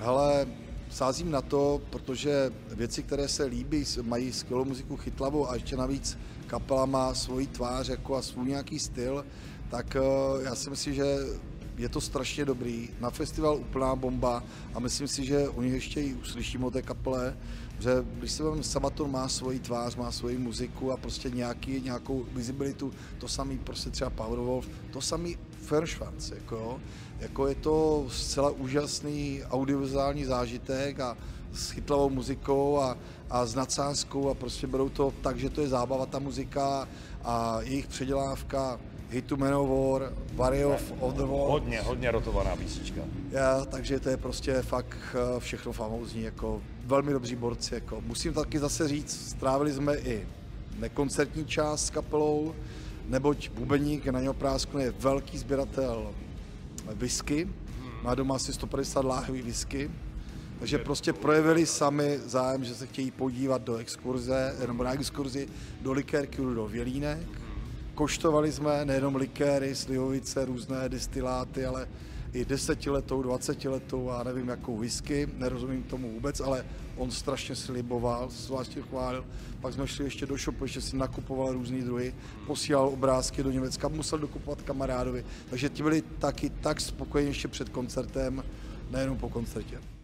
Ale 0.00 0.46
sázím 0.90 1.30
na 1.30 1.42
to, 1.42 1.80
protože 1.90 2.52
věci, 2.74 3.02
které 3.02 3.28
se 3.28 3.44
líbí, 3.44 3.84
mají 4.02 4.32
skvělou 4.32 4.64
muziku 4.64 4.96
chytlavou 4.96 5.50
a 5.50 5.54
ještě 5.54 5.76
navíc 5.76 6.18
kapela 6.46 6.86
má 6.86 7.14
svoji 7.14 7.46
tvář 7.46 7.88
jako 7.88 8.16
a 8.16 8.22
svůj 8.22 8.48
nějaký 8.48 8.78
styl, 8.78 9.24
tak 9.70 9.96
uh, 10.00 10.42
já 10.44 10.54
si 10.54 10.70
myslím, 10.70 10.94
že 10.94 11.04
je 11.76 11.88
to 11.88 12.00
strašně 12.00 12.44
dobrý. 12.44 12.88
Na 13.00 13.10
festival 13.10 13.56
úplná 13.56 13.96
bomba 13.96 14.42
a 14.74 14.80
myslím 14.80 15.08
si, 15.08 15.24
že 15.24 15.48
o 15.48 15.62
nich 15.62 15.72
ještě 15.72 16.00
i 16.00 16.14
uslyšíme 16.14 16.66
o 16.66 16.70
té 16.70 16.82
kapele, 16.82 17.36
že 17.78 17.90
když 18.18 18.32
se 18.32 18.42
vám 18.42 18.62
Sabaton 18.62 19.10
má 19.10 19.28
svoji 19.28 19.58
tvář, 19.58 19.96
má 19.96 20.12
svoji 20.12 20.38
muziku 20.38 20.92
a 20.92 20.96
prostě 20.96 21.30
nějaký, 21.30 21.80
nějakou 21.80 22.24
visibilitu, 22.32 22.92
to 23.18 23.28
samý 23.28 23.58
prostě 23.58 23.90
třeba 23.90 24.10
Powerwolf, 24.10 24.68
to 24.92 25.00
samý 25.00 25.36
Ferschwanz, 25.62 26.30
jako, 26.30 26.80
jako 27.18 27.46
je 27.46 27.54
to 27.54 28.06
zcela 28.10 28.50
úžasný 28.50 29.42
audiovizuální 29.50 30.24
zážitek 30.24 31.00
a 31.00 31.16
s 31.52 31.70
chytlavou 31.70 32.10
muzikou 32.10 32.78
a, 32.78 32.98
a 33.30 33.46
s 33.46 33.54
nadsázkou 33.54 34.28
a 34.30 34.34
prostě 34.34 34.66
berou 34.66 34.88
to 34.88 35.12
tak, 35.22 35.38
že 35.38 35.50
to 35.50 35.60
je 35.60 35.68
zábava 35.68 36.06
ta 36.06 36.18
muzika 36.18 36.88
a 37.24 37.58
jejich 37.60 37.86
předělávka 37.86 38.80
Hit 39.10 39.26
to 39.26 39.36
Manowar, 39.36 40.12
Warrior 40.34 40.78
of 41.00 41.14
the 41.14 41.22
Wall. 41.22 41.50
Hodně, 41.50 41.80
hodně 41.80 42.10
rotovaná 42.10 42.56
písnička. 42.56 43.00
Já, 43.30 43.64
takže 43.64 44.00
to 44.00 44.08
je 44.08 44.16
prostě 44.16 44.62
fakt 44.62 44.98
eh, 45.14 45.40
všechno 45.40 45.72
famózní, 45.72 46.22
jako 46.22 46.62
velmi 46.84 47.12
dobří 47.12 47.36
borci. 47.36 47.74
Jako. 47.74 48.00
Musím 48.00 48.32
taky 48.32 48.58
zase 48.58 48.88
říct, 48.88 49.30
strávili 49.30 49.72
jsme 49.72 49.96
i 49.96 50.26
nekoncertní 50.78 51.44
část 51.44 51.86
s 51.86 51.90
kapelou, 51.90 52.54
neboť 53.08 53.50
Bubeník 53.50 54.06
na 54.06 54.20
něho 54.20 54.34
prásknu 54.34 54.80
je 54.80 54.90
velký 54.90 55.38
sběratel 55.38 56.14
whisky, 56.94 57.48
má 58.02 58.14
doma 58.14 58.34
asi 58.34 58.52
150 58.52 59.04
láhví 59.04 59.42
whisky, 59.42 59.90
takže 60.58 60.78
prostě 60.78 61.12
projevili 61.12 61.66
sami 61.66 62.18
zájem, 62.24 62.64
že 62.64 62.74
se 62.74 62.86
chtějí 62.86 63.10
podívat 63.10 63.62
do 63.62 63.76
exkurze, 63.76 64.54
nebo 64.66 64.84
na 64.84 64.92
exkurzi 64.92 65.48
do 65.80 65.92
likérky, 65.92 66.36
do 66.36 66.66
Vělínek. 66.66 67.45
Koštovali 67.96 68.52
jsme 68.52 68.84
nejenom 68.84 69.16
likéry, 69.16 69.74
slivovice, 69.74 70.44
různé 70.44 70.88
destiláty, 70.88 71.66
ale 71.66 71.88
i 72.32 72.44
desetiletou, 72.44 73.22
dvacetiletou 73.22 74.10
a 74.10 74.22
nevím 74.22 74.48
jakou 74.48 74.76
whisky, 74.76 75.28
nerozumím 75.36 75.82
tomu 75.82 76.12
vůbec, 76.12 76.40
ale 76.40 76.66
on 76.96 77.10
strašně 77.10 77.56
sliboval, 77.56 78.28
zvláště 78.30 78.82
chválil. 78.82 79.24
Pak 79.60 79.74
jsme 79.74 79.86
šli 79.86 80.04
ještě 80.04 80.26
do 80.26 80.36
shopu, 80.36 80.64
ještě 80.64 80.80
si 80.80 80.96
nakupoval 80.96 81.52
různý 81.52 81.82
druhy, 81.82 82.14
posílal 82.46 82.88
obrázky 82.88 83.42
do 83.42 83.50
Německa, 83.50 83.88
musel 83.88 84.18
dokupovat 84.18 84.62
kamarádovi, 84.62 85.24
takže 85.50 85.68
ti 85.68 85.82
byli 85.82 86.02
taky 86.02 86.50
tak 86.50 86.80
spokojení 86.80 87.30
ještě 87.30 87.48
před 87.48 87.68
koncertem, 87.68 88.44
nejenom 88.90 89.18
po 89.18 89.28
koncertě. 89.28 89.95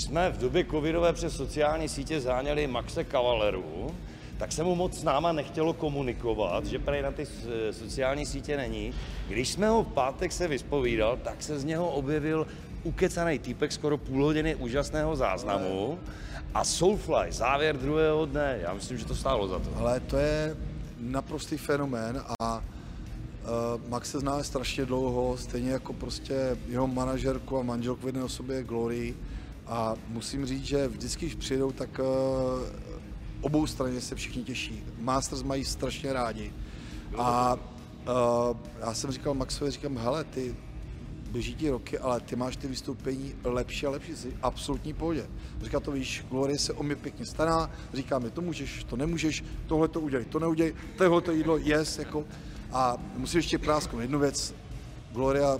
Když 0.00 0.08
jsme 0.08 0.30
v 0.30 0.38
době 0.38 0.64
covidové 0.64 1.12
přes 1.12 1.36
sociální 1.36 1.88
sítě 1.88 2.20
záněli 2.20 2.66
Maxe 2.66 3.04
Cavaleru, 3.04 3.94
tak 4.38 4.52
se 4.52 4.62
mu 4.62 4.74
moc 4.74 5.00
s 5.00 5.02
náma 5.02 5.32
nechtělo 5.32 5.72
komunikovat, 5.72 6.66
že 6.66 6.78
prej 6.78 7.02
na 7.02 7.10
ty 7.10 7.26
sociální 7.70 8.26
sítě 8.26 8.56
není. 8.56 8.94
Když 9.28 9.48
jsme 9.48 9.68
ho 9.68 9.82
v 9.82 9.86
pátek 9.86 10.32
se 10.32 10.48
vyspovídal, 10.48 11.16
tak 11.16 11.42
se 11.42 11.58
z 11.58 11.64
něho 11.64 11.90
objevil 11.90 12.46
ukecaný 12.82 13.38
týpek 13.38 13.72
skoro 13.72 13.98
půl 13.98 14.24
hodiny 14.24 14.54
úžasného 14.54 15.16
záznamu 15.16 15.98
a 16.54 16.64
Soulfly, 16.64 17.32
závěr 17.32 17.76
druhého 17.76 18.26
dne, 18.26 18.58
já 18.62 18.74
myslím, 18.74 18.98
že 18.98 19.04
to 19.04 19.14
stálo 19.14 19.48
za 19.48 19.58
to. 19.58 19.70
Ale 19.76 20.00
to 20.00 20.16
je 20.16 20.56
naprostý 21.00 21.56
fenomén 21.56 22.22
a 22.40 22.56
uh, 22.58 22.62
Max 23.88 24.10
se 24.10 24.20
zná 24.20 24.42
strašně 24.42 24.84
dlouho, 24.86 25.36
stejně 25.36 25.70
jako 25.70 25.92
prostě 25.92 26.56
jeho 26.68 26.86
manažerku 26.86 27.58
a 27.58 27.62
manželku 27.62 28.02
v 28.02 28.06
jedné 28.06 28.24
osobě 28.24 28.62
Glory. 28.62 29.14
A 29.66 29.94
musím 30.08 30.46
říct, 30.46 30.64
že 30.64 30.88
vždycky, 30.88 31.26
když 31.26 31.34
přijedou, 31.34 31.72
tak 31.72 31.98
uh, 31.98 32.04
obou 33.40 33.66
straně 33.66 34.00
se 34.00 34.14
všichni 34.14 34.44
těší. 34.44 34.84
Masters 34.98 35.42
mají 35.42 35.64
strašně 35.64 36.12
rádi. 36.12 36.52
A 37.16 37.54
uh, 37.54 38.56
já 38.80 38.94
jsem 38.94 39.10
říkal 39.10 39.34
Maxovi, 39.34 39.70
říkám, 39.70 39.98
hele, 39.98 40.24
ty 40.24 40.56
běží 41.30 41.54
ti 41.54 41.70
roky, 41.70 41.98
ale 41.98 42.20
ty 42.20 42.36
máš 42.36 42.56
ty 42.56 42.68
vystoupení 42.68 43.34
lepší 43.44 43.86
a 43.86 43.90
lepší, 43.90 44.16
jsi 44.16 44.36
absolutní 44.42 44.92
pohodě. 44.92 45.26
Říká 45.62 45.80
to, 45.80 45.92
víš, 45.92 46.24
Glorie 46.30 46.58
se 46.58 46.72
o 46.72 46.82
mě 46.82 46.96
pěkně 46.96 47.26
stará, 47.26 47.70
říká 47.94 48.18
mi, 48.18 48.30
to 48.30 48.40
můžeš, 48.40 48.84
to 48.84 48.96
nemůžeš, 48.96 49.44
tohle 49.66 49.88
to 49.88 50.00
udělej, 50.00 50.24
to 50.24 50.38
neudělej, 50.38 50.74
tohle 50.98 51.20
to 51.20 51.32
jídlo, 51.32 51.56
yes, 51.56 51.98
jako. 51.98 52.24
A 52.72 52.96
musím 53.16 53.38
ještě 53.38 53.58
prásknout 53.58 54.02
jednu 54.02 54.18
věc, 54.18 54.54
Gloria 55.12 55.58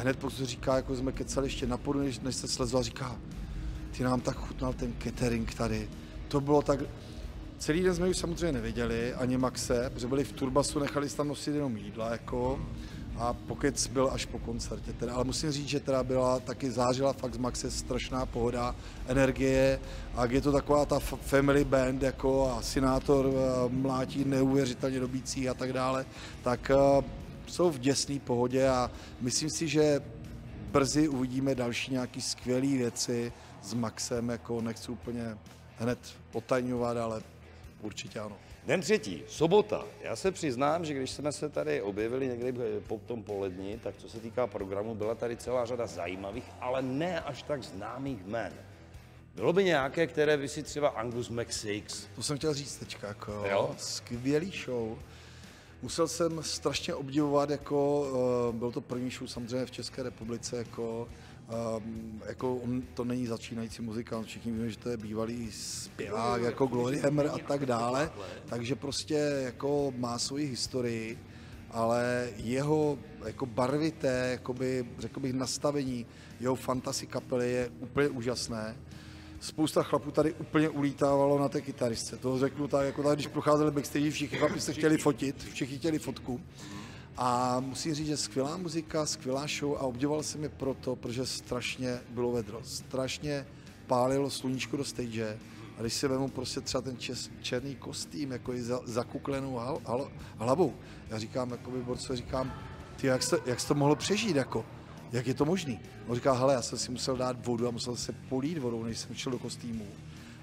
hned 0.00 0.18
pokud 0.18 0.36
říká, 0.36 0.76
jako 0.76 0.96
jsme 0.96 1.12
kecali 1.12 1.46
ještě 1.46 1.66
na 1.66 1.76
podu, 1.76 1.98
než, 1.98 2.20
než 2.20 2.36
se 2.36 2.48
slezla, 2.48 2.82
říká, 2.82 3.16
ty 3.96 4.04
nám 4.04 4.20
tak 4.20 4.36
chutnal 4.36 4.72
ten 4.72 4.92
catering 5.04 5.54
tady. 5.54 5.88
To 6.28 6.40
bylo 6.40 6.62
tak, 6.62 6.80
Celý 7.62 7.82
den 7.82 7.94
jsme 7.94 8.08
už 8.08 8.16
samozřejmě 8.16 8.52
neviděli, 8.52 9.14
ani 9.14 9.38
Maxe, 9.38 9.90
protože 9.94 10.06
byli 10.06 10.24
v 10.24 10.32
Turbasu, 10.32 10.78
nechali 10.78 11.08
tam 11.08 11.28
nosit 11.28 11.54
jenom 11.54 11.76
jídla, 11.76 12.10
jako, 12.10 12.60
a 13.16 13.32
pokec 13.32 13.86
byl 13.86 14.10
až 14.12 14.26
po 14.26 14.38
koncertě. 14.38 14.92
Teda. 14.92 15.14
Ale 15.14 15.24
musím 15.24 15.52
říct, 15.52 15.68
že 15.68 15.80
teda 15.80 16.02
byla 16.02 16.40
taky 16.40 16.70
zářila 16.70 17.12
fakt 17.12 17.34
z 17.34 17.38
Maxe 17.38 17.70
strašná 17.70 18.26
pohoda, 18.26 18.74
energie 19.06 19.80
a 20.14 20.24
je 20.24 20.40
to 20.40 20.52
taková 20.52 20.84
ta 20.84 20.98
family 20.98 21.64
band 21.64 22.02
jako 22.02 22.54
a 22.58 22.62
Sinátor 22.62 23.30
mlátí 23.68 24.24
neuvěřitelně 24.24 25.00
dobící 25.00 25.48
a 25.48 25.54
tak 25.54 25.72
dále, 25.72 26.06
tak 26.42 26.70
uh, 26.98 27.04
jsou 27.46 27.70
v 27.70 27.78
děsné 27.78 28.18
pohodě 28.18 28.68
a 28.68 28.90
myslím 29.20 29.50
si, 29.50 29.68
že 29.68 30.00
brzy 30.72 31.08
uvidíme 31.08 31.54
další 31.54 31.92
nějaké 31.92 32.20
skvělé 32.20 32.66
věci 32.66 33.32
s 33.62 33.74
Maxem, 33.74 34.28
jako 34.28 34.60
nechci 34.60 34.92
úplně 34.92 35.38
hned 35.78 35.98
potajňovat, 36.30 36.96
ale 36.96 37.22
určitě 37.80 38.20
ano. 38.20 38.36
Den 38.66 38.80
třetí, 38.80 39.22
sobota. 39.28 39.84
Já 40.02 40.16
se 40.16 40.30
přiznám, 40.30 40.84
že 40.84 40.94
když 40.94 41.10
jsme 41.10 41.32
se 41.32 41.48
tady 41.48 41.82
objevili 41.82 42.26
někdy 42.26 42.52
po 42.86 43.00
tom 43.06 43.22
poledni, 43.22 43.80
tak 43.82 43.96
co 43.96 44.08
se 44.08 44.20
týká 44.20 44.46
programu, 44.46 44.94
byla 44.94 45.14
tady 45.14 45.36
celá 45.36 45.66
řada 45.66 45.86
zajímavých, 45.86 46.44
ale 46.60 46.82
ne 46.82 47.20
až 47.20 47.42
tak 47.42 47.62
známých 47.62 48.26
jmen. 48.26 48.52
Bylo 49.34 49.52
by 49.52 49.64
nějaké, 49.64 50.06
které 50.06 50.36
by 50.36 50.48
si 50.48 50.62
třeba 50.62 50.88
Angus 50.88 51.28
McSix? 51.28 52.06
To 52.14 52.22
jsem 52.22 52.36
chtěl 52.36 52.54
říct 52.54 52.76
teďka, 52.76 53.08
jako 53.08 53.32
jo? 53.50 53.74
skvělý 53.78 54.52
show. 54.64 54.98
Musel 55.82 56.08
jsem 56.08 56.42
strašně 56.42 56.94
obdivovat, 56.94 57.50
jako, 57.50 58.00
uh, 58.50 58.56
byl 58.56 58.72
to 58.72 58.80
první 58.80 59.10
show 59.10 59.28
samozřejmě 59.28 59.66
v 59.66 59.70
České 59.70 60.02
republice, 60.02 60.56
jako, 60.56 61.08
Um, 61.76 62.22
jako 62.26 62.56
on 62.56 62.82
to 62.94 63.04
není 63.04 63.26
začínající 63.26 63.82
muzikant, 63.82 64.26
všichni 64.26 64.52
víme, 64.52 64.70
že 64.70 64.76
to 64.76 64.88
je 64.88 64.96
bývalý 64.96 65.52
zpěvák, 65.52 66.42
jako 66.42 66.66
Glory 66.66 66.98
Hammer 66.98 67.26
a 67.26 67.38
tak 67.38 67.66
dále, 67.66 68.10
takže 68.46 68.74
prostě 68.74 69.14
jako 69.44 69.92
má 69.96 70.18
svoji 70.18 70.46
historii, 70.46 71.18
ale 71.70 72.30
jeho 72.36 72.98
jako 73.26 73.46
barvité, 73.46 74.28
jakoby, 74.32 74.86
řekl 74.98 75.20
bych, 75.20 75.32
nastavení 75.32 76.06
jeho 76.40 76.54
fantasy 76.54 77.06
kapely 77.06 77.52
je 77.52 77.70
úplně 77.80 78.08
úžasné. 78.08 78.76
Spousta 79.42 79.82
chlapů 79.82 80.10
tady 80.10 80.32
úplně 80.32 80.68
ulítávalo 80.68 81.38
na 81.38 81.48
té 81.48 81.60
kytaristce. 81.60 82.16
To 82.16 82.38
řeknu 82.38 82.68
tak, 82.68 82.86
jako 82.86 83.02
tak, 83.02 83.14
když 83.14 83.26
procházeli 83.26 83.70
backstage, 83.70 84.10
všichni 84.10 84.38
chlapi 84.38 84.60
se 84.60 84.72
chtěli 84.72 84.98
fotit, 84.98 85.44
všichni 85.52 85.78
chtěli 85.78 85.98
fotku. 85.98 86.40
A 87.16 87.60
musím 87.60 87.94
říct, 87.94 88.06
že 88.06 88.16
skvělá 88.16 88.56
muzika, 88.56 89.06
skvělá 89.06 89.46
show 89.58 89.76
a 89.76 89.80
obdivoval 89.80 90.22
jsem 90.22 90.42
je 90.42 90.48
proto, 90.48 90.96
protože 90.96 91.26
strašně 91.26 92.00
bylo 92.10 92.32
vedro. 92.32 92.60
Strašně 92.64 93.46
pálilo 93.86 94.30
sluníčko 94.30 94.76
do 94.76 94.84
stage. 94.84 95.38
A 95.78 95.80
když 95.80 95.94
si 95.94 96.08
vemu 96.08 96.28
prostě 96.28 96.60
třeba 96.60 96.80
ten 96.80 96.96
čes, 96.96 97.30
černý 97.40 97.76
kostým, 97.76 98.30
jako 98.32 98.54
i 98.54 98.62
za, 98.62 98.80
zakuklenou 98.84 99.54
hal, 99.54 99.78
hal, 99.86 100.10
hlavou, 100.36 100.74
já 101.08 101.18
říkám, 101.18 101.50
jako 101.50 101.70
by 101.70 101.84
říkám, 102.12 102.52
ty, 102.96 103.06
jak 103.06 103.22
jste, 103.22 103.36
jak 103.46 103.60
jste 103.60 103.68
to 103.68 103.74
mohl 103.74 103.96
přežít, 103.96 104.36
jako, 104.36 104.64
jak 105.12 105.26
je 105.26 105.34
to 105.34 105.44
možný? 105.44 105.80
On 106.06 106.14
říká, 106.14 106.32
hele, 106.32 106.54
já 106.54 106.62
jsem 106.62 106.78
si 106.78 106.90
musel 106.90 107.16
dát 107.16 107.46
vodu 107.46 107.68
a 107.68 107.70
musel 107.70 107.96
se 107.96 108.12
polít 108.12 108.58
vodou, 108.58 108.84
než 108.84 108.98
jsem 108.98 109.14
šel 109.14 109.32
do 109.32 109.38
kostýmu 109.38 109.86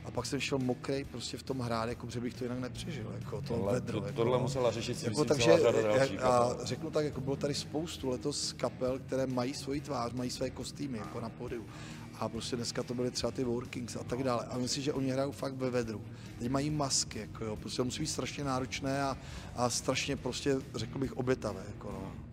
a 0.09 0.11
pak 0.11 0.25
jsem 0.25 0.39
šel 0.39 0.59
mokrý 0.59 1.03
prostě 1.03 1.37
v 1.37 1.43
tom 1.43 1.59
hrát, 1.59 1.89
jako 1.89 2.05
protože 2.05 2.19
bych 2.19 2.33
to 2.33 2.43
jinak 2.43 2.59
nepřežil, 2.59 3.11
jako 3.19 3.41
to 3.41 3.47
tohle, 3.47 3.73
vedro. 3.73 3.99
To, 3.99 4.07
jako, 4.07 4.17
tohle 4.17 4.39
musela 4.39 4.71
řešit 4.71 4.99
si 4.99 5.05
jako, 5.05 5.25
takže, 5.25 5.57
další 5.83 6.17
a 6.17 6.57
řeknu 6.63 6.91
tak, 6.91 7.05
jako 7.05 7.21
bylo 7.21 7.35
tady 7.35 7.53
spoustu 7.53 8.09
letos 8.09 8.53
kapel, 8.53 8.99
které 8.99 9.27
mají 9.27 9.53
svoji 9.53 9.81
tvář, 9.81 10.13
mají 10.13 10.29
své 10.29 10.49
kostýmy, 10.49 10.97
jako 10.97 11.19
na 11.19 11.29
pódiu. 11.29 11.65
A 12.19 12.29
prostě 12.29 12.55
dneska 12.55 12.83
to 12.83 12.93
byly 12.93 13.11
třeba 13.11 13.31
ty 13.31 13.43
Workings 13.43 13.95
a 13.95 14.03
tak 14.03 14.23
dále. 14.23 14.45
A 14.49 14.57
myslím, 14.57 14.83
že 14.83 14.93
oni 14.93 15.11
hrajou 15.11 15.31
fakt 15.31 15.53
ve 15.53 15.69
vedru. 15.69 16.01
Teď 16.39 16.49
mají 16.49 16.69
masky, 16.69 17.19
jako 17.19 17.45
jo, 17.45 17.55
prostě 17.55 17.83
musí 17.83 17.99
být 17.99 18.07
strašně 18.07 18.43
náročné 18.43 19.03
a, 19.03 19.17
a 19.55 19.69
strašně 19.69 20.15
prostě, 20.15 20.55
řekl 20.75 20.99
bych, 20.99 21.17
obětavé. 21.17 21.63
Jako 21.67 21.91
no. 21.91 22.28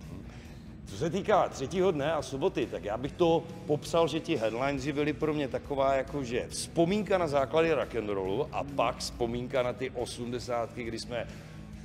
Co 0.87 0.97
se 0.97 1.11
týká 1.11 1.49
třetího 1.49 1.91
dne 1.91 2.13
a 2.13 2.23
soboty, 2.23 2.67
tak 2.67 2.85
já 2.85 2.97
bych 2.97 3.13
to 3.13 3.45
popsal, 3.67 4.09
že 4.09 4.21
ti 4.21 4.37
headlines 4.37 4.87
byly 4.87 5.13
pro 5.13 5.35
mě 5.35 5.49
taková 5.49 5.95
jako, 5.95 6.25
že 6.25 6.47
vzpomínka 6.49 7.19
na 7.19 7.27
základy 7.29 7.73
rollu 8.07 8.49
a 8.53 8.65
pak 8.65 8.99
vzpomínka 8.99 9.63
na 9.63 9.73
ty 9.73 9.91
osmdesátky, 9.91 10.85
kdy 10.85 10.99
jsme 10.99 11.27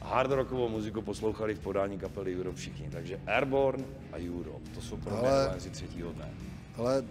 hard 0.02 0.32
rockovou 0.32 0.70
muziku 0.70 1.02
poslouchali 1.02 1.56
v 1.56 1.60
podání 1.60 2.00
kapely 2.00 2.38
Europe 2.38 2.58
všichni. 2.58 2.90
Takže 2.92 3.20
Airborne 3.28 3.84
a 4.14 4.18
Europe, 4.18 4.70
to 4.76 4.82
jsou 4.82 4.98
pro 4.98 5.18
mě 5.18 5.30
headlines 5.30 5.68
třetího 5.72 6.12
dne. 6.12 6.30
Ale 6.78 7.04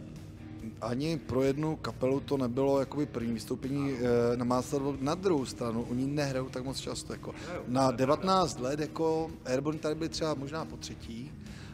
ani 0.80 1.18
pro 1.18 1.42
jednu 1.42 1.76
kapelu 1.76 2.20
to 2.20 2.36
nebylo 2.36 2.80
jakoby 2.80 3.06
první 3.06 3.32
vystoupení 3.32 3.92
eh, 3.92 4.36
na 4.36 4.44
Master 4.44 4.80
Na 5.00 5.14
druhou 5.14 5.46
stranu, 5.46 5.86
oni 5.90 6.06
nehrajou 6.06 6.48
tak 6.48 6.64
moc 6.64 6.80
často. 6.80 7.12
Jako. 7.12 7.34
Na 7.68 7.90
19 7.90 8.60
let 8.60 8.80
jako 8.80 9.30
Airborne 9.44 9.80
tady 9.80 9.94
byli 9.94 10.08
třeba 10.08 10.34
možná 10.34 10.64
po 10.64 10.76
třetí, 10.76 11.32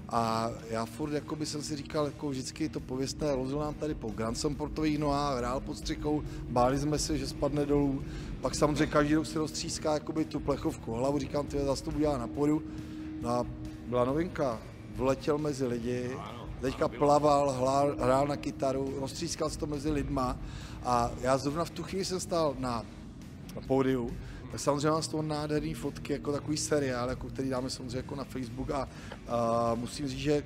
a 0.09 0.51
já 0.71 0.85
furt 0.85 1.13
jako 1.13 1.37
by 1.37 1.47
jsem 1.47 1.63
si 1.63 1.77
říkal, 1.77 2.05
jako 2.05 2.29
vždycky 2.29 2.69
to 2.69 2.81
pověstné 2.81 3.35
rozil 3.37 3.59
nám 3.59 3.75
tady 3.75 3.95
po 3.95 4.11
Grand 4.11 4.57
Portový, 4.57 4.99
no 4.99 5.13
a 5.13 5.39
hrál 5.39 5.61
pod 5.61 5.79
střechou, 5.79 6.23
báli 6.49 6.79
jsme 6.79 6.99
se, 6.99 7.19
že 7.19 7.27
spadne 7.27 7.67
dolů. 7.67 8.03
Pak 8.41 8.55
samozřejmě 8.55 8.87
každý 8.87 9.15
rok 9.15 9.27
si 9.27 9.39
roztříská 9.39 9.95
jakoby 9.95 10.25
tu 10.25 10.41
plechovku 10.41 10.93
hlavu, 10.93 11.19
říkám, 11.19 11.47
ty 11.47 11.59
zase 11.59 11.85
to 11.85 11.91
udělá 11.91 12.19
na 12.19 12.27
podu. 12.27 12.63
No 13.21 13.29
a 13.29 13.47
byla 13.87 14.05
novinka, 14.05 14.59
vletěl 14.97 15.39
mezi 15.39 15.67
lidi, 15.67 16.11
teďka 16.61 16.89
plaval, 16.89 17.51
hrál, 17.51 17.97
hrál 18.01 18.27
na 18.27 18.37
kytaru, 18.37 18.95
roztřískal 19.01 19.51
se 19.51 19.59
to 19.59 19.67
mezi 19.67 19.91
lidma 19.91 20.37
a 20.85 21.11
já 21.21 21.39
zrovna 21.39 21.65
v 21.65 21.71
tu 21.71 21.83
chvíli 21.83 22.05
jsem 22.05 22.21
stál 22.21 22.55
na, 22.59 22.85
na 23.57 23.63
pódiu 23.67 24.11
tak 24.51 24.61
samozřejmě 24.61 24.91
mám 24.91 25.03
z 25.03 25.09
toho 25.09 25.23
nádherný 25.23 25.75
fotky, 25.75 26.13
jako 26.13 26.33
takový 26.33 26.57
seriál, 26.57 27.09
jako 27.09 27.27
který 27.27 27.49
dáme 27.49 27.71
samozřejmě 27.71 27.97
jako 27.97 28.15
na 28.15 28.25
Facebook 28.25 28.71
a, 28.71 28.89
a 29.29 29.75
musím 29.75 30.09
říct, 30.09 30.19
že 30.19 30.43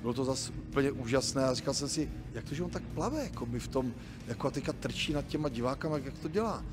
bylo 0.00 0.14
to 0.14 0.24
zase 0.24 0.52
úplně 0.52 0.90
úžasné 0.90 1.44
a 1.44 1.54
říkal 1.54 1.74
jsem 1.74 1.88
si, 1.88 2.10
jak 2.32 2.44
to, 2.44 2.54
že 2.54 2.62
on 2.62 2.70
tak 2.70 2.82
plave, 2.82 3.22
jako 3.22 3.46
by 3.46 3.60
v 3.60 3.68
tom, 3.68 3.92
jako 4.26 4.48
a 4.48 4.50
teďka 4.50 4.72
trčí 4.72 5.12
nad 5.12 5.26
těma 5.26 5.48
divákama, 5.48 5.98
jak 5.98 6.18
to 6.18 6.28
dělá. 6.28 6.64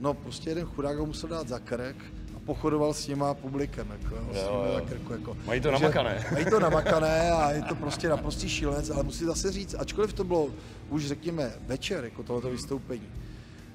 No 0.00 0.14
prostě 0.14 0.50
jeden 0.50 0.64
chudák 0.64 0.98
ho 0.98 1.06
musel 1.06 1.28
dát 1.28 1.48
za 1.48 1.58
krek 1.58 1.96
a 2.36 2.40
pochodoval 2.40 2.94
s 2.94 3.08
nima 3.08 3.34
publikem, 3.34 3.88
jako, 3.90 4.14
jo, 4.14 4.22
jo, 4.32 4.64
jo. 4.66 4.74
Za 4.74 4.80
krku, 4.80 5.12
jako. 5.12 5.36
Mají 5.46 5.60
to 5.60 5.68
Takže, 5.68 5.82
namakané. 5.84 6.26
Mají 6.32 6.44
to 6.44 6.60
namakané 6.70 7.30
a 7.30 7.50
je 7.50 7.62
to 7.62 7.74
prostě 7.74 8.08
naprostý 8.08 8.48
šílenec, 8.48 8.90
ale 8.90 9.02
musím 9.02 9.26
zase 9.26 9.52
říct, 9.52 9.74
ačkoliv 9.78 10.12
to 10.12 10.24
bylo 10.24 10.48
už 10.88 11.06
řekněme 11.06 11.52
večer, 11.66 12.04
jako 12.04 12.22
tohoto 12.22 12.50
vystoupení, 12.50 13.08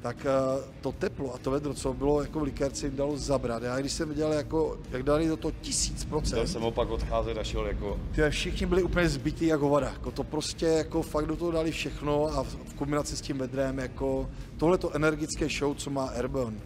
tak 0.05 0.25
uh, 0.25 0.63
to 0.81 0.91
teplo 0.91 1.33
a 1.33 1.37
to 1.37 1.51
vedro, 1.51 1.73
co 1.73 1.93
bylo 1.93 2.21
jako 2.21 2.39
v 2.39 2.43
likérci, 2.43 2.85
jim 2.85 2.95
dalo 2.95 3.17
zabrat. 3.17 3.63
Já 3.63 3.79
když 3.79 3.91
jsem 3.91 4.09
viděl, 4.09 4.33
jako, 4.33 4.77
jak 4.91 5.03
dali 5.03 5.27
do 5.27 5.37
toho 5.37 5.51
tisíc 5.61 5.97
Chtěl 5.97 6.09
procent, 6.09 6.47
jsem 6.47 6.63
opak 6.63 6.89
odcházet 6.89 7.37
a 7.37 7.43
šel 7.43 7.67
jako... 7.67 7.99
ty 8.15 8.21
všichni 8.29 8.65
byli 8.65 8.83
úplně 8.83 9.09
zbytí 9.09 9.45
jako 9.45 9.69
voda. 9.69 9.87
Jako 9.87 10.11
to 10.11 10.23
prostě 10.23 10.65
jako 10.65 11.01
fakt 11.01 11.25
do 11.25 11.35
toho 11.35 11.51
dali 11.51 11.71
všechno 11.71 12.25
a 12.25 12.43
v, 12.43 12.73
kombinaci 12.75 13.17
s 13.17 13.21
tím 13.21 13.37
vedrem, 13.37 13.79
jako 13.79 14.29
tohleto 14.57 14.95
energické 14.95 15.49
show, 15.49 15.75
co 15.75 15.89
má 15.89 16.05
Airborne, 16.05 16.57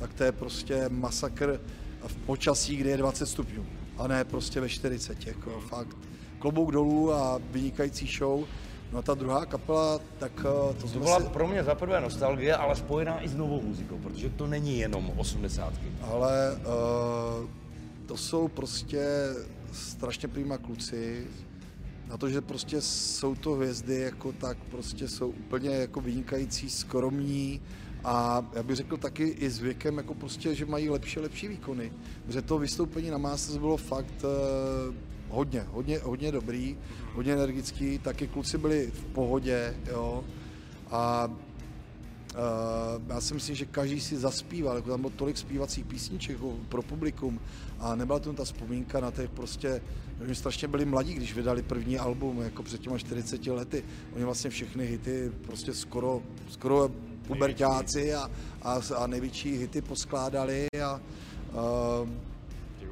tak 0.00 0.14
to 0.14 0.24
je 0.24 0.32
prostě 0.32 0.84
masakr 0.88 1.60
v 2.06 2.16
počasí, 2.16 2.76
kde 2.76 2.90
je 2.90 2.96
20 2.96 3.26
stupňů 3.26 3.66
a 3.98 4.08
ne 4.08 4.24
prostě 4.24 4.60
ve 4.60 4.68
40, 4.68 5.26
jako 5.26 5.60
fakt. 5.60 5.96
Klobouk 6.38 6.72
dolů 6.72 7.12
a 7.12 7.40
vynikající 7.50 8.06
show. 8.06 8.44
No 8.92 8.98
a 8.98 9.02
ta 9.02 9.14
druhá 9.14 9.46
kapela, 9.46 10.00
tak 10.18 10.32
eh, 10.40 10.42
to 10.42 10.74
To 10.80 10.88
jsme 10.88 11.00
byla 11.00 11.20
si, 11.20 11.26
pro 11.26 11.48
mě 11.48 11.64
za 11.64 11.74
prvé 11.74 12.00
nostalgie, 12.00 12.56
ale 12.56 12.76
spojená 12.76 13.20
i 13.24 13.28
s 13.28 13.34
novou 13.34 13.60
muzikou, 13.62 13.98
protože 13.98 14.30
to 14.30 14.46
není 14.46 14.78
jenom 14.78 15.12
osmdesátky. 15.16 15.86
ale 16.02 16.56
uh, 16.56 17.48
to 18.06 18.16
jsou 18.16 18.48
prostě 18.48 19.06
strašně 19.72 20.28
prýma 20.28 20.58
kluci. 20.58 21.26
Na 22.08 22.16
to, 22.16 22.28
že 22.30 22.40
prostě 22.40 22.80
jsou 22.80 23.34
to 23.34 23.50
hvězdy, 23.52 24.00
jako 24.00 24.32
tak 24.32 24.56
prostě 24.70 25.08
jsou 25.08 25.28
úplně 25.28 25.70
jako 25.70 26.00
vynikající, 26.00 26.70
skromní 26.70 27.60
a 28.04 28.46
já 28.52 28.62
bych 28.62 28.76
řekl 28.76 28.96
taky 28.96 29.24
i 29.24 29.50
s 29.50 29.58
věkem, 29.58 29.96
jako 29.96 30.14
prostě, 30.14 30.54
že 30.54 30.66
mají 30.66 30.90
lepší 30.90 31.20
lepší 31.20 31.48
výkony. 31.48 31.92
Protože 32.26 32.42
to 32.42 32.58
vystoupení 32.58 33.10
na 33.10 33.18
Masters 33.18 33.58
bylo 33.58 33.76
fakt 33.76 34.24
uh, 34.24 34.94
hodně, 35.28 35.66
hodně, 35.68 35.98
hodně 35.98 36.32
dobrý, 36.32 36.76
hodně 37.14 37.32
energický, 37.32 37.98
taky 37.98 38.26
kluci 38.28 38.58
byli 38.58 38.90
v 38.94 39.04
pohodě, 39.04 39.74
jo. 39.90 40.24
A 40.90 41.30
Uh, 42.28 43.02
já 43.08 43.20
si 43.20 43.34
myslím, 43.34 43.56
že 43.56 43.66
každý 43.66 44.00
si 44.00 44.16
zaspíval, 44.16 44.76
jako 44.76 44.90
tam 44.90 45.00
bylo 45.00 45.12
tolik 45.16 45.36
zpívacích 45.36 45.84
písniček 45.84 46.36
jako 46.36 46.56
pro 46.68 46.82
publikum 46.82 47.40
a 47.80 47.94
nebyla 47.94 48.18
tam 48.18 48.34
ta 48.34 48.44
vzpomínka 48.44 49.00
na 49.00 49.10
těch 49.10 49.30
prostě, 49.30 49.82
oni 50.20 50.34
strašně 50.34 50.68
byli 50.68 50.84
mladí, 50.84 51.14
když 51.14 51.34
vydali 51.34 51.62
první 51.62 51.98
album, 51.98 52.42
jako 52.42 52.62
před 52.62 52.80
těma 52.80 52.98
40 52.98 53.46
lety. 53.46 53.84
Oni 54.14 54.24
vlastně 54.24 54.50
všechny 54.50 54.86
hity 54.86 55.32
prostě 55.46 55.74
skoro, 55.74 56.22
skoro 56.48 56.90
pubertáci 57.26 58.14
a, 58.14 58.30
a, 58.62 58.80
a 58.96 59.06
největší 59.06 59.56
hity 59.56 59.82
poskládali 59.82 60.66
a 60.84 61.00
uh, 61.52 62.08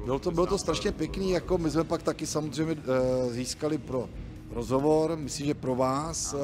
bylo 0.05 0.19
to, 0.19 0.31
bylo 0.31 0.45
to 0.45 0.57
strašně 0.57 0.91
pěkný, 0.91 1.31
jako 1.31 1.57
my 1.57 1.71
jsme 1.71 1.83
pak 1.83 2.03
taky 2.03 2.27
samozřejmě 2.27 2.73
uh, 2.73 3.31
získali 3.31 3.77
pro 3.77 4.09
rozhovor, 4.51 5.17
myslím, 5.17 5.47
že 5.47 5.53
pro 5.53 5.75
vás, 5.75 6.33
uh, 6.33 6.39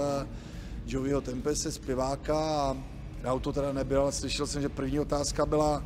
Joeyho 0.85 1.21
Tempese, 1.21 1.71
zpěváka 1.71 2.37
a 2.37 2.77
já 3.23 3.33
u 3.33 3.39
to 3.39 3.53
teda 3.53 3.73
nebyl, 3.73 4.01
ale 4.01 4.11
slyšel 4.11 4.47
jsem, 4.47 4.61
že 4.61 4.69
první 4.69 4.99
otázka 4.99 5.45
byla, 5.45 5.83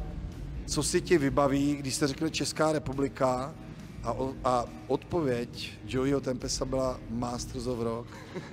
co 0.65 0.83
si 0.83 1.01
ti 1.01 1.17
vybaví, 1.17 1.75
když 1.75 1.95
jste 1.95 2.07
řekli 2.07 2.31
Česká 2.31 2.71
republika 2.71 3.55
a, 4.03 4.13
o, 4.13 4.33
a 4.43 4.65
odpověď 4.87 5.71
Joeyho 5.85 6.21
Tempesa 6.21 6.65
byla 6.65 6.99
Masters 7.09 7.67
of 7.67 7.79
Rock. 7.79 8.07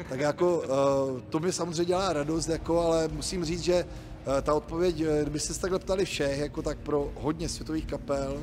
Tak 0.09 0.21
jako 0.21 0.59
uh, 0.59 1.21
to 1.21 1.41
mi 1.41 1.53
samozřejmě 1.53 1.85
dělá 1.85 2.13
radost, 2.13 2.49
jako, 2.49 2.81
ale 2.81 3.09
musím 3.09 3.45
říct, 3.45 3.63
že 3.63 3.85
uh, 3.85 4.41
ta 4.43 4.55
odpověď, 4.55 5.01
eh, 5.01 5.23
kdyby 5.23 5.41
se 5.41 5.61
takhle 5.61 5.79
ptali 5.79 6.05
všech, 6.05 6.39
jako 6.39 6.63
tak 6.63 6.79
pro 6.79 7.13
hodně 7.15 7.49
světových 7.49 7.87
kapel, 7.87 8.39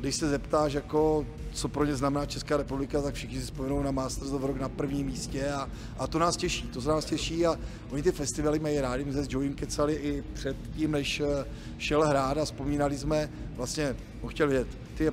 když 0.00 0.14
se 0.14 0.28
zeptáš, 0.28 0.72
jako, 0.72 1.26
co 1.52 1.68
pro 1.68 1.84
ně 1.84 1.96
znamená 1.96 2.26
Česká 2.26 2.56
republika, 2.56 3.02
tak 3.02 3.14
všichni 3.14 3.38
si 3.38 3.44
vzpomenou 3.44 3.82
na 3.82 3.90
Masters 3.90 4.30
of 4.30 4.42
Rock 4.42 4.60
na 4.60 4.68
prvním 4.68 5.06
místě 5.06 5.50
a, 5.50 5.68
a 5.98 6.06
to 6.06 6.18
nás 6.18 6.36
těší, 6.36 6.68
to 6.68 6.80
se 6.80 6.88
nás 6.88 7.04
těší 7.04 7.46
a 7.46 7.58
oni 7.90 8.02
ty 8.02 8.12
festivaly 8.12 8.58
mají 8.58 8.80
rádi, 8.80 9.04
my 9.04 9.12
jsme 9.12 9.22
s 9.22 9.28
Joeym 9.30 9.54
kecali 9.54 9.94
i 9.94 10.24
před 10.32 10.56
tím, 10.76 10.90
než 10.90 11.20
eh, 11.20 11.44
šel 11.78 12.08
hrát 12.08 12.38
a 12.38 12.44
vzpomínali 12.44 12.98
jsme, 12.98 13.30
vlastně, 13.56 13.96
ho 14.22 14.28
chtěl 14.28 14.48
vědět, 14.48 14.68
ty, 14.94 15.10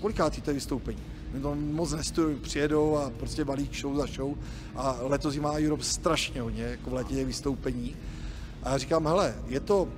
kolikátý 0.00 0.40
to 0.40 0.50
je 0.50 0.54
vystoupení? 0.54 1.02
Oni 1.32 1.42
to 1.42 1.54
moc 1.54 1.92
nestojí, 1.92 2.36
přijedou 2.36 2.96
a 2.96 3.10
prostě 3.10 3.44
balík 3.44 3.76
show 3.80 3.96
za 3.96 4.06
show 4.06 4.34
a 4.76 4.96
letos 5.00 5.34
jí 5.34 5.40
má 5.40 5.52
Europe 5.52 5.82
strašně 5.82 6.40
hodně, 6.40 6.62
jako 6.62 6.90
v 6.90 6.94
letě 6.94 7.14
těch 7.14 7.26
vystoupení. 7.26 7.96
A 8.62 8.70
já 8.70 8.78
říkám, 8.78 9.06
hele, 9.06 9.34
je 9.46 9.60
to 9.60 9.88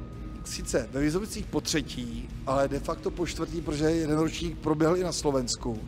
sice 0.47 0.89
ve 0.93 1.01
Vizovicích 1.01 1.47
po 1.47 1.61
třetí, 1.61 2.29
ale 2.47 2.69
de 2.69 2.81
facto 2.81 3.11
po 3.11 3.27
čtvrtý, 3.27 3.61
protože 3.61 3.85
jeden 3.85 4.19
ročník 4.19 4.59
proběhl 4.59 4.97
i 4.97 5.03
na 5.03 5.13
Slovensku. 5.13 5.79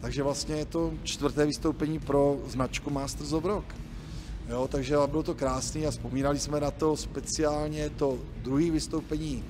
Takže 0.00 0.22
vlastně 0.22 0.54
je 0.54 0.64
to 0.64 0.92
čtvrté 1.02 1.46
vystoupení 1.46 1.98
pro 1.98 2.40
značku 2.48 2.90
Masters 2.90 3.32
of 3.32 3.44
Rock. 3.44 3.74
Jo, 4.48 4.68
takže 4.68 4.96
bylo 5.10 5.22
to 5.22 5.34
krásný 5.34 5.86
a 5.86 5.90
vzpomínali 5.90 6.38
jsme 6.38 6.60
na 6.60 6.70
to 6.70 6.96
speciálně 6.96 7.90
to 7.90 8.18
druhé 8.42 8.70
vystoupení, 8.70 9.44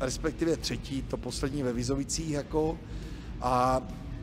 respektive 0.00 0.56
třetí, 0.56 1.02
to 1.02 1.16
poslední 1.16 1.62
ve 1.62 1.72
Vizovicích 1.72 2.30
jako. 2.30 2.78
A, 3.40 3.82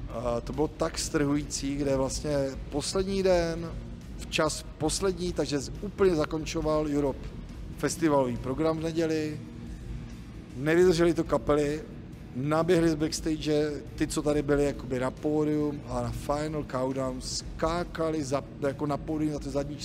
a 0.10 0.42
to 0.42 0.54
bylo 0.54 0.68
tak 0.68 1.00
strhující, 1.00 1.76
kde 1.76 1.98
vlastně 1.98 2.36
poslední 2.70 3.24
den, 3.24 3.72
včas 4.18 4.66
poslední, 4.78 5.34
takže 5.34 5.60
úplně 5.82 6.16
zakončoval 6.16 6.88
Europe 6.88 7.28
festivalový 7.78 8.38
program 8.38 8.78
v 8.78 8.84
neděli, 8.84 9.40
nevydrželi 10.60 11.14
to 11.14 11.24
kapely, 11.24 11.82
naběhli 12.36 12.90
z 12.90 12.96
backstage, 12.96 13.72
ty, 13.96 14.08
co 14.08 14.22
tady 14.22 14.42
byli 14.42 14.66
jakoby 14.66 15.00
na 15.00 15.12
pódium 15.12 15.82
a 15.88 16.02
na 16.02 16.12
final 16.12 16.66
countdown 16.72 17.22
skákali 17.22 18.24
za, 18.24 18.44
jako 18.62 18.86
na 18.86 18.98
pódium 18.98 19.34
za 19.34 19.40
ty 19.40 19.50
zadní 19.50 19.78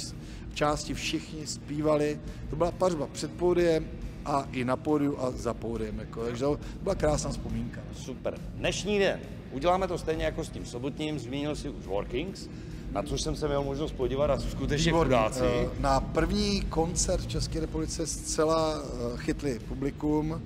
části, 0.55 0.95
všichni 0.95 1.47
zpívali. 1.47 2.21
To 2.51 2.57
byla 2.57 2.71
pařba 2.73 3.07
před 3.13 3.31
pódiem 3.33 3.87
a 4.25 4.49
i 4.53 4.65
na 4.65 4.77
pódiu 4.77 5.17
a 5.21 5.31
za 5.31 5.55
pódiem. 5.55 5.99
Jako, 5.99 6.25
takže 6.25 6.45
to 6.45 6.59
byla 6.83 6.95
krásná 6.95 7.31
vzpomínka. 7.31 7.81
Super. 7.93 8.35
Dnešní 8.55 8.99
den. 8.99 9.21
Uděláme 9.53 9.89
to 9.89 9.99
stejně 9.99 10.25
jako 10.25 10.45
s 10.45 10.49
tím 10.49 10.67
sobotním, 10.67 11.19
zmínil 11.19 11.57
si 11.57 11.69
už 11.69 11.87
Workings, 11.87 12.49
na 12.93 13.03
což 13.03 13.21
jsem 13.21 13.37
se 13.37 13.49
měl 13.49 13.65
možnost 13.65 13.93
podívat 13.93 14.31
a 14.31 14.39
skutečně 14.41 14.93
chudáci. 14.93 15.41
Eh, 15.45 15.69
Na 15.81 16.01
první 16.01 16.61
koncert 16.61 17.21
v 17.21 17.27
České 17.27 17.61
republice 17.61 18.07
zcela 18.07 18.83
eh, 18.83 19.17
chytli 19.17 19.59
publikum. 19.69 20.43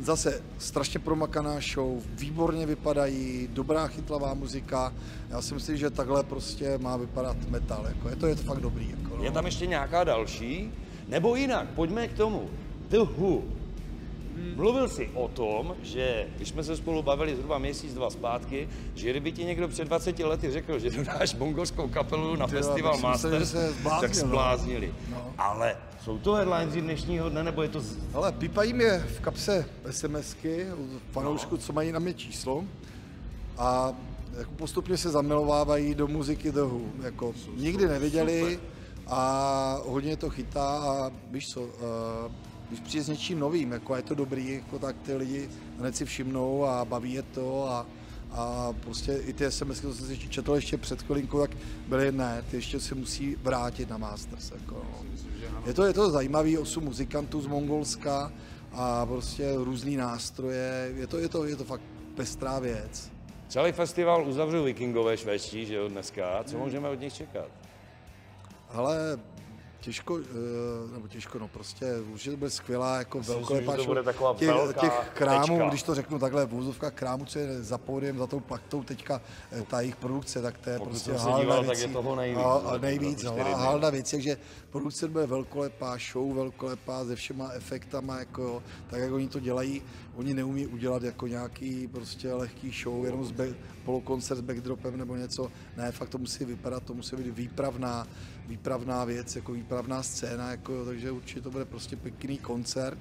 Zase 0.00 0.42
strašně 0.58 1.00
promakaná 1.00 1.60
show, 1.74 2.02
výborně 2.06 2.66
vypadají, 2.66 3.48
dobrá 3.52 3.86
chytlavá 3.88 4.34
muzika. 4.34 4.92
Já 5.30 5.42
si 5.42 5.54
myslím, 5.54 5.76
že 5.76 5.90
takhle 5.90 6.22
prostě 6.22 6.78
má 6.78 6.96
vypadat 6.96 7.36
metal. 7.48 7.84
Jako. 7.88 8.08
Je, 8.08 8.16
to, 8.16 8.26
je 8.26 8.36
to 8.36 8.42
fakt 8.42 8.60
dobrý. 8.60 8.90
Jako, 8.90 9.16
no. 9.16 9.24
Je 9.24 9.30
tam 9.30 9.46
ještě 9.46 9.66
nějaká 9.66 10.04
další? 10.04 10.72
Nebo 11.08 11.36
jinak, 11.36 11.68
pojďme 11.68 12.08
k 12.08 12.12
tomu. 12.12 12.50
The 12.88 12.98
Who. 12.98 13.42
Mluvil 14.56 14.88
jsi 14.88 15.10
o 15.14 15.28
tom, 15.28 15.76
že 15.82 16.26
když 16.36 16.48
jsme 16.48 16.64
se 16.64 16.76
spolu 16.76 17.02
bavili 17.02 17.36
zhruba 17.36 17.58
měsíc, 17.58 17.94
dva 17.94 18.10
zpátky, 18.10 18.68
že 18.94 19.10
kdyby 19.10 19.32
ti 19.32 19.44
někdo 19.44 19.68
před 19.68 19.84
20 19.84 20.18
lety 20.18 20.50
řekl, 20.50 20.78
že 20.78 20.90
dodáš 20.90 21.34
mongolskou 21.34 21.88
kapelu 21.88 22.36
na 22.36 22.46
Ty 22.46 22.54
jo, 22.54 22.62
festival 22.62 22.98
Masters, 22.98 23.38
že 23.38 23.46
se 23.46 23.72
zbláznil, 23.72 24.00
tak 24.00 24.10
no. 24.22 24.28
zbláznili. 24.28 24.94
No. 25.10 25.32
Ale 25.38 25.76
jsou 26.04 26.18
to 26.18 26.34
headlinesi 26.34 26.80
dnešního 26.80 27.28
dne, 27.28 27.42
nebo 27.44 27.62
je 27.62 27.68
to... 27.68 27.82
Ale 28.14 28.32
pípají 28.32 28.72
mě 28.72 28.98
v 28.98 29.20
kapse 29.20 29.66
SMSky 29.90 30.66
od 30.72 31.02
fanoušků, 31.12 31.54
No. 31.54 31.60
co 31.60 31.72
mají 31.72 31.92
na 31.92 31.98
mě 31.98 32.14
číslo. 32.14 32.64
A 33.58 33.92
jako 34.38 34.50
postupně 34.56 34.96
se 34.96 35.10
zamilovávají 35.10 35.94
do 35.94 36.06
muziky 36.08 36.52
The 36.52 36.60
Who. 36.60 36.80
Jako 37.02 37.34
nikdy 37.56 37.86
neviděli 37.88 38.60
a 39.06 39.80
hodně 39.86 40.16
to 40.16 40.30
chytá 40.30 40.68
a 40.78 41.10
víš 41.30 41.48
co, 41.50 41.60
uh, 41.60 41.68
když 42.68 42.80
přijde 42.80 43.04
s 43.04 43.08
něčím 43.08 43.38
novým, 43.38 43.72
jako 43.72 43.94
a 43.94 43.96
je 43.96 44.02
to 44.02 44.14
dobrý, 44.14 44.54
jako 44.54 44.78
tak 44.78 44.96
ty 45.02 45.14
lidi 45.14 45.48
hned 45.78 45.96
si 45.96 46.04
všimnou 46.04 46.64
a 46.64 46.84
baví 46.84 47.12
je 47.12 47.22
to 47.22 47.68
a, 47.68 47.86
a 48.32 48.72
prostě 48.80 49.12
i 49.12 49.32
ty 49.32 49.50
SMS, 49.50 49.80
co 49.80 49.94
jsem 49.94 50.06
si 50.06 50.28
četl 50.28 50.54
ještě 50.54 50.76
před 50.76 51.02
chvilinkou, 51.02 51.40
tak 51.40 51.50
byly 51.88 52.12
ne, 52.12 52.44
ty 52.50 52.56
ještě 52.56 52.80
se 52.80 52.94
musí 52.94 53.36
vrátit 53.42 53.90
na 53.90 53.98
Masters. 53.98 54.50
Jako, 54.50 54.74
no. 54.74 55.04
Je 55.66 55.74
to, 55.74 55.84
je 55.84 55.92
to 55.92 56.10
zajímavý, 56.10 56.58
osm 56.58 56.84
muzikantů 56.84 57.40
z 57.40 57.46
Mongolska 57.46 58.32
a 58.72 59.06
prostě 59.06 59.52
různý 59.56 59.96
nástroje, 59.96 60.92
je 60.96 61.06
to, 61.06 61.18
je 61.18 61.28
to, 61.28 61.44
je 61.44 61.56
to 61.56 61.64
fakt 61.64 61.82
pestrá 62.14 62.58
věc. 62.58 63.10
Celý 63.48 63.72
festival 63.72 64.28
uzavřou 64.28 64.64
vikingové 64.64 65.16
švédští, 65.16 65.66
že 65.66 65.74
jo, 65.74 65.88
dneska. 65.88 66.44
Co 66.44 66.58
můžeme 66.58 66.88
od 66.88 67.00
nich 67.00 67.14
čekat? 67.14 67.48
Ale 68.70 69.18
těžko, 69.80 70.18
eh, 70.18 70.92
nebo 70.92 71.08
těžko, 71.08 71.38
no 71.38 71.48
prostě 71.48 71.86
určitě 72.12 72.30
to 72.30 72.36
bude 72.36 72.50
skvělá, 72.50 72.98
jako 72.98 73.20
velkolepá 73.20 73.72
že 73.72 73.76
to 73.76 73.82
show. 73.82 73.86
bude 73.86 74.02
taková 74.02 74.34
těch, 74.34 74.48
velká 74.48 74.80
těch 74.80 75.10
krámů, 75.14 75.46
tečka. 75.46 75.68
když 75.68 75.82
to 75.82 75.94
řeknu 75.94 76.18
takhle, 76.18 76.46
v 76.46 76.54
úzovkách 76.54 76.92
krámů, 76.92 77.24
co 77.24 77.38
je 77.38 77.62
za 77.62 77.78
pódiem, 77.78 78.18
za 78.18 78.26
tou 78.26 78.40
plaktou 78.40 78.82
teďka 78.82 79.20
eh, 79.52 79.62
ta 79.62 79.80
jejich 79.80 79.96
produkce, 79.96 80.42
tak 80.42 80.58
to 80.58 80.70
je 80.70 80.78
Pokud 80.78 80.88
prostě 80.90 81.12
halda 81.12 81.40
díval, 81.40 81.58
tak 81.58 81.66
věcí. 81.66 81.82
je 81.82 81.88
toho 81.88 82.16
nejvíc, 82.16 82.38
A, 82.44 82.52
a 82.52 82.78
nejvíc, 82.78 83.22
no, 83.22 83.36
halda 83.54 83.90
věcí, 83.90 84.16
takže 84.16 84.36
produkce 84.76 85.08
bude 85.08 85.26
velkolepá, 85.26 85.96
show 86.12 86.34
velkolepá, 86.34 87.04
se 87.04 87.16
všema 87.16 87.50
efektama, 87.52 88.18
jako, 88.18 88.42
jo, 88.42 88.62
tak 88.90 89.00
jak 89.00 89.12
oni 89.12 89.28
to 89.28 89.40
dělají, 89.40 89.82
oni 90.14 90.34
neumí 90.34 90.66
udělat 90.66 91.02
jako 91.02 91.26
nějaký 91.26 91.88
prostě 91.88 92.32
lehký 92.32 92.72
show, 92.82 93.04
jenom 93.04 93.24
s 93.24 93.30
back, 93.30 93.56
polokoncert 93.84 94.38
s 94.38 94.40
backdropem 94.40 94.98
nebo 94.98 95.16
něco. 95.16 95.52
Ne, 95.76 95.92
fakt 95.92 96.08
to 96.08 96.18
musí 96.18 96.44
vypadat, 96.44 96.82
to 96.82 96.94
musí 96.94 97.16
být 97.16 97.26
výpravná, 97.26 98.06
výpravná 98.46 99.04
věc, 99.04 99.36
jako 99.36 99.52
výpravná 99.52 100.02
scéna, 100.02 100.50
jako, 100.50 100.84
takže 100.84 101.10
určitě 101.10 101.40
to 101.40 101.50
bude 101.50 101.64
prostě 101.64 101.96
pěkný 101.96 102.38
koncert. 102.38 102.98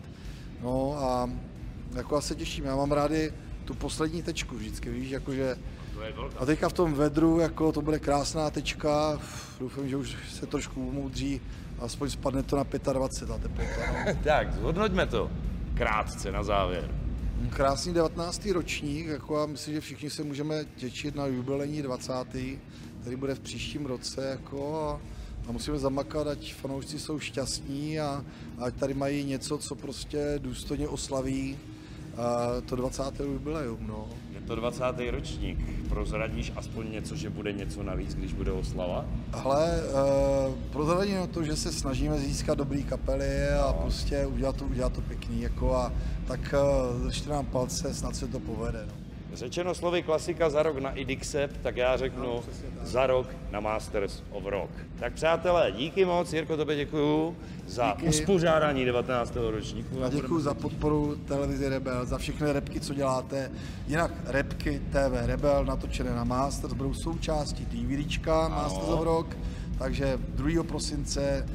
No 0.62 0.94
a 0.98 1.30
jako 1.96 2.16
já 2.16 2.22
se 2.22 2.36
těším, 2.36 2.66
já 2.66 2.76
mám 2.76 2.92
rádi 2.92 3.34
tu 3.66 3.74
poslední 3.74 4.24
tečku 4.24 4.56
vždycky, 4.56 4.90
víš, 4.90 5.10
jakože 5.10 5.58
a 6.38 6.46
teďka 6.46 6.70
v 6.70 6.74
tom 6.74 6.94
vedru, 6.94 7.40
jako 7.40 7.72
to 7.72 7.82
bude 7.82 8.00
krásná 8.00 8.50
tečka, 8.50 9.16
Uf, 9.16 9.60
doufám, 9.60 9.90
že 9.90 9.98
už 9.98 10.16
se 10.30 10.46
trošku 10.46 10.88
umoudří, 10.88 11.42
aspoň 11.80 12.10
spadne 12.10 12.44
to 12.44 12.56
na 12.56 12.64
25 12.64 13.28
ta 13.28 13.38
teplota. 13.38 13.82
No. 13.88 14.14
Tak, 14.24 14.54
zhodnoťme 14.54 15.06
to 15.06 15.32
krátce 15.74 16.32
na 16.32 16.44
závěr. 16.44 16.92
Krásný 17.50 17.94
19. 17.94 18.46
ročník, 18.46 19.08
jako 19.08 19.40
a 19.42 19.46
myslím, 19.46 19.74
že 19.74 19.82
všichni 19.82 20.10
se 20.10 20.24
můžeme 20.24 20.66
těšit 20.76 21.16
na 21.16 21.26
jubilejní 21.26 21.82
20. 21.82 22.14
který 23.02 23.16
bude 23.16 23.36
v 23.36 23.40
příštím 23.40 23.86
roce, 23.86 24.26
jako 24.26 24.90
a, 24.90 25.00
a 25.50 25.52
musíme 25.52 25.80
zamakat, 25.80 26.28
ať 26.28 26.54
fanoušci 26.54 27.00
jsou 27.00 27.20
šťastní 27.20 28.00
a 28.00 28.26
ať 28.58 28.76
tady 28.76 28.94
mají 28.94 29.24
něco, 29.24 29.58
co 29.58 29.76
prostě 29.76 30.36
důstojně 30.38 30.88
oslaví 30.88 31.58
a 32.18 32.48
to 32.66 32.76
20. 32.76 33.20
jubileum, 33.20 33.88
no. 33.88 34.08
Je 34.46 34.50
to 34.50 34.56
20. 34.56 34.84
ročník. 35.12 35.58
Prozradíš 35.90 36.52
aspoň 36.56 36.92
něco, 36.92 37.16
že 37.16 37.30
bude 37.30 37.54
něco 37.54 37.84
navíc, 37.84 38.16
když 38.16 38.34
bude 38.34 38.52
oslava? 38.52 39.06
Ale 39.34 39.82
uh, 40.48 40.54
prozradím 40.72 41.20
o 41.20 41.28
to, 41.28 41.44
že 41.44 41.56
se 41.56 41.72
snažíme 41.72 42.18
získat 42.20 42.58
dobrý 42.58 42.84
kapely 42.84 43.48
a 43.50 43.74
prostě 43.74 44.26
udělat 44.26 44.56
to, 44.56 44.66
udělat 44.66 44.94
to 44.94 45.02
pěkný, 45.02 45.42
jako 45.42 45.76
a 45.76 45.94
tak 46.28 46.56
uh, 46.94 47.04
držte 47.04 47.30
nám 47.30 47.46
palce, 47.46 47.94
snad 47.94 48.16
se 48.16 48.28
to 48.28 48.40
povede, 48.40 48.86
no. 48.88 49.05
Řečeno 49.36 49.76
slovy 49.76 50.04
klasika 50.04 50.50
za 50.50 50.64
rok 50.64 50.78
na 50.80 50.92
Idixep, 50.92 51.58
tak 51.64 51.78
já 51.78 51.98
řeknu 51.98 52.44
za 52.84 53.08
rok 53.08 53.28
na 53.52 53.60
Masters 53.60 54.24
of 54.32 54.46
Rock. 54.46 54.70
Tak 55.00 55.14
přátelé, 55.14 55.72
díky 55.72 56.06
moc, 56.06 56.34
Jirko, 56.34 56.58
tobě 56.58 56.76
děkuju 56.76 57.36
za 57.68 57.94
Díky. 57.94 58.08
uspořádání 58.10 58.86
19. 58.86 59.36
ročníku. 59.36 60.04
A 60.04 60.10
děkuji 60.10 60.40
za 60.40 60.54
podporu 60.54 61.16
televizi 61.16 61.70
Rebel, 61.70 62.06
za 62.06 62.18
všechny 62.18 62.52
repky, 62.52 62.80
co 62.80 62.94
děláte. 62.94 63.52
Jinak 63.88 64.12
repky 64.26 64.82
TV 64.90 65.26
Rebel 65.26 65.66
natočené 65.66 66.16
na 66.16 66.24
Masters 66.24 66.74
budou 66.74 66.94
součástí 66.94 67.66
DVDčka 67.66 68.48
Masters 68.48 68.88
of 68.88 69.04
Rock, 69.04 69.38
takže 69.78 70.18
2. 70.30 70.64
prosince 70.64 71.46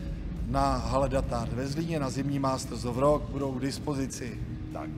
na 0.49 0.77
Hale 0.77 1.09
Datár 1.09 1.49
ve 1.49 1.67
Zlíně 1.67 2.01
na 2.01 2.11
zimní 2.11 2.39
Masters 2.39 2.85
of 2.85 2.97
Rock 2.99 3.23
budou 3.23 3.53
k 3.53 3.61
dispozici. 3.61 4.39
Tak. 4.73 4.91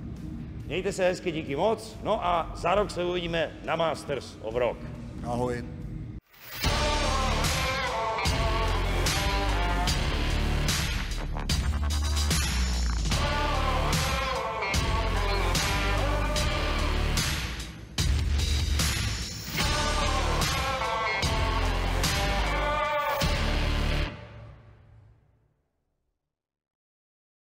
Mějte 0.67 0.93
se 0.93 1.05
hezky, 1.05 1.33
díky 1.33 1.57
moc. 1.57 1.97
No 2.03 2.27
a 2.27 2.53
za 2.57 2.75
rok 2.75 2.91
se 2.91 3.05
uvidíme 3.05 3.51
na 3.65 3.77
Masters 3.77 4.39
of 4.43 4.55
Rock. 4.55 4.79
Ahoj. 5.25 5.65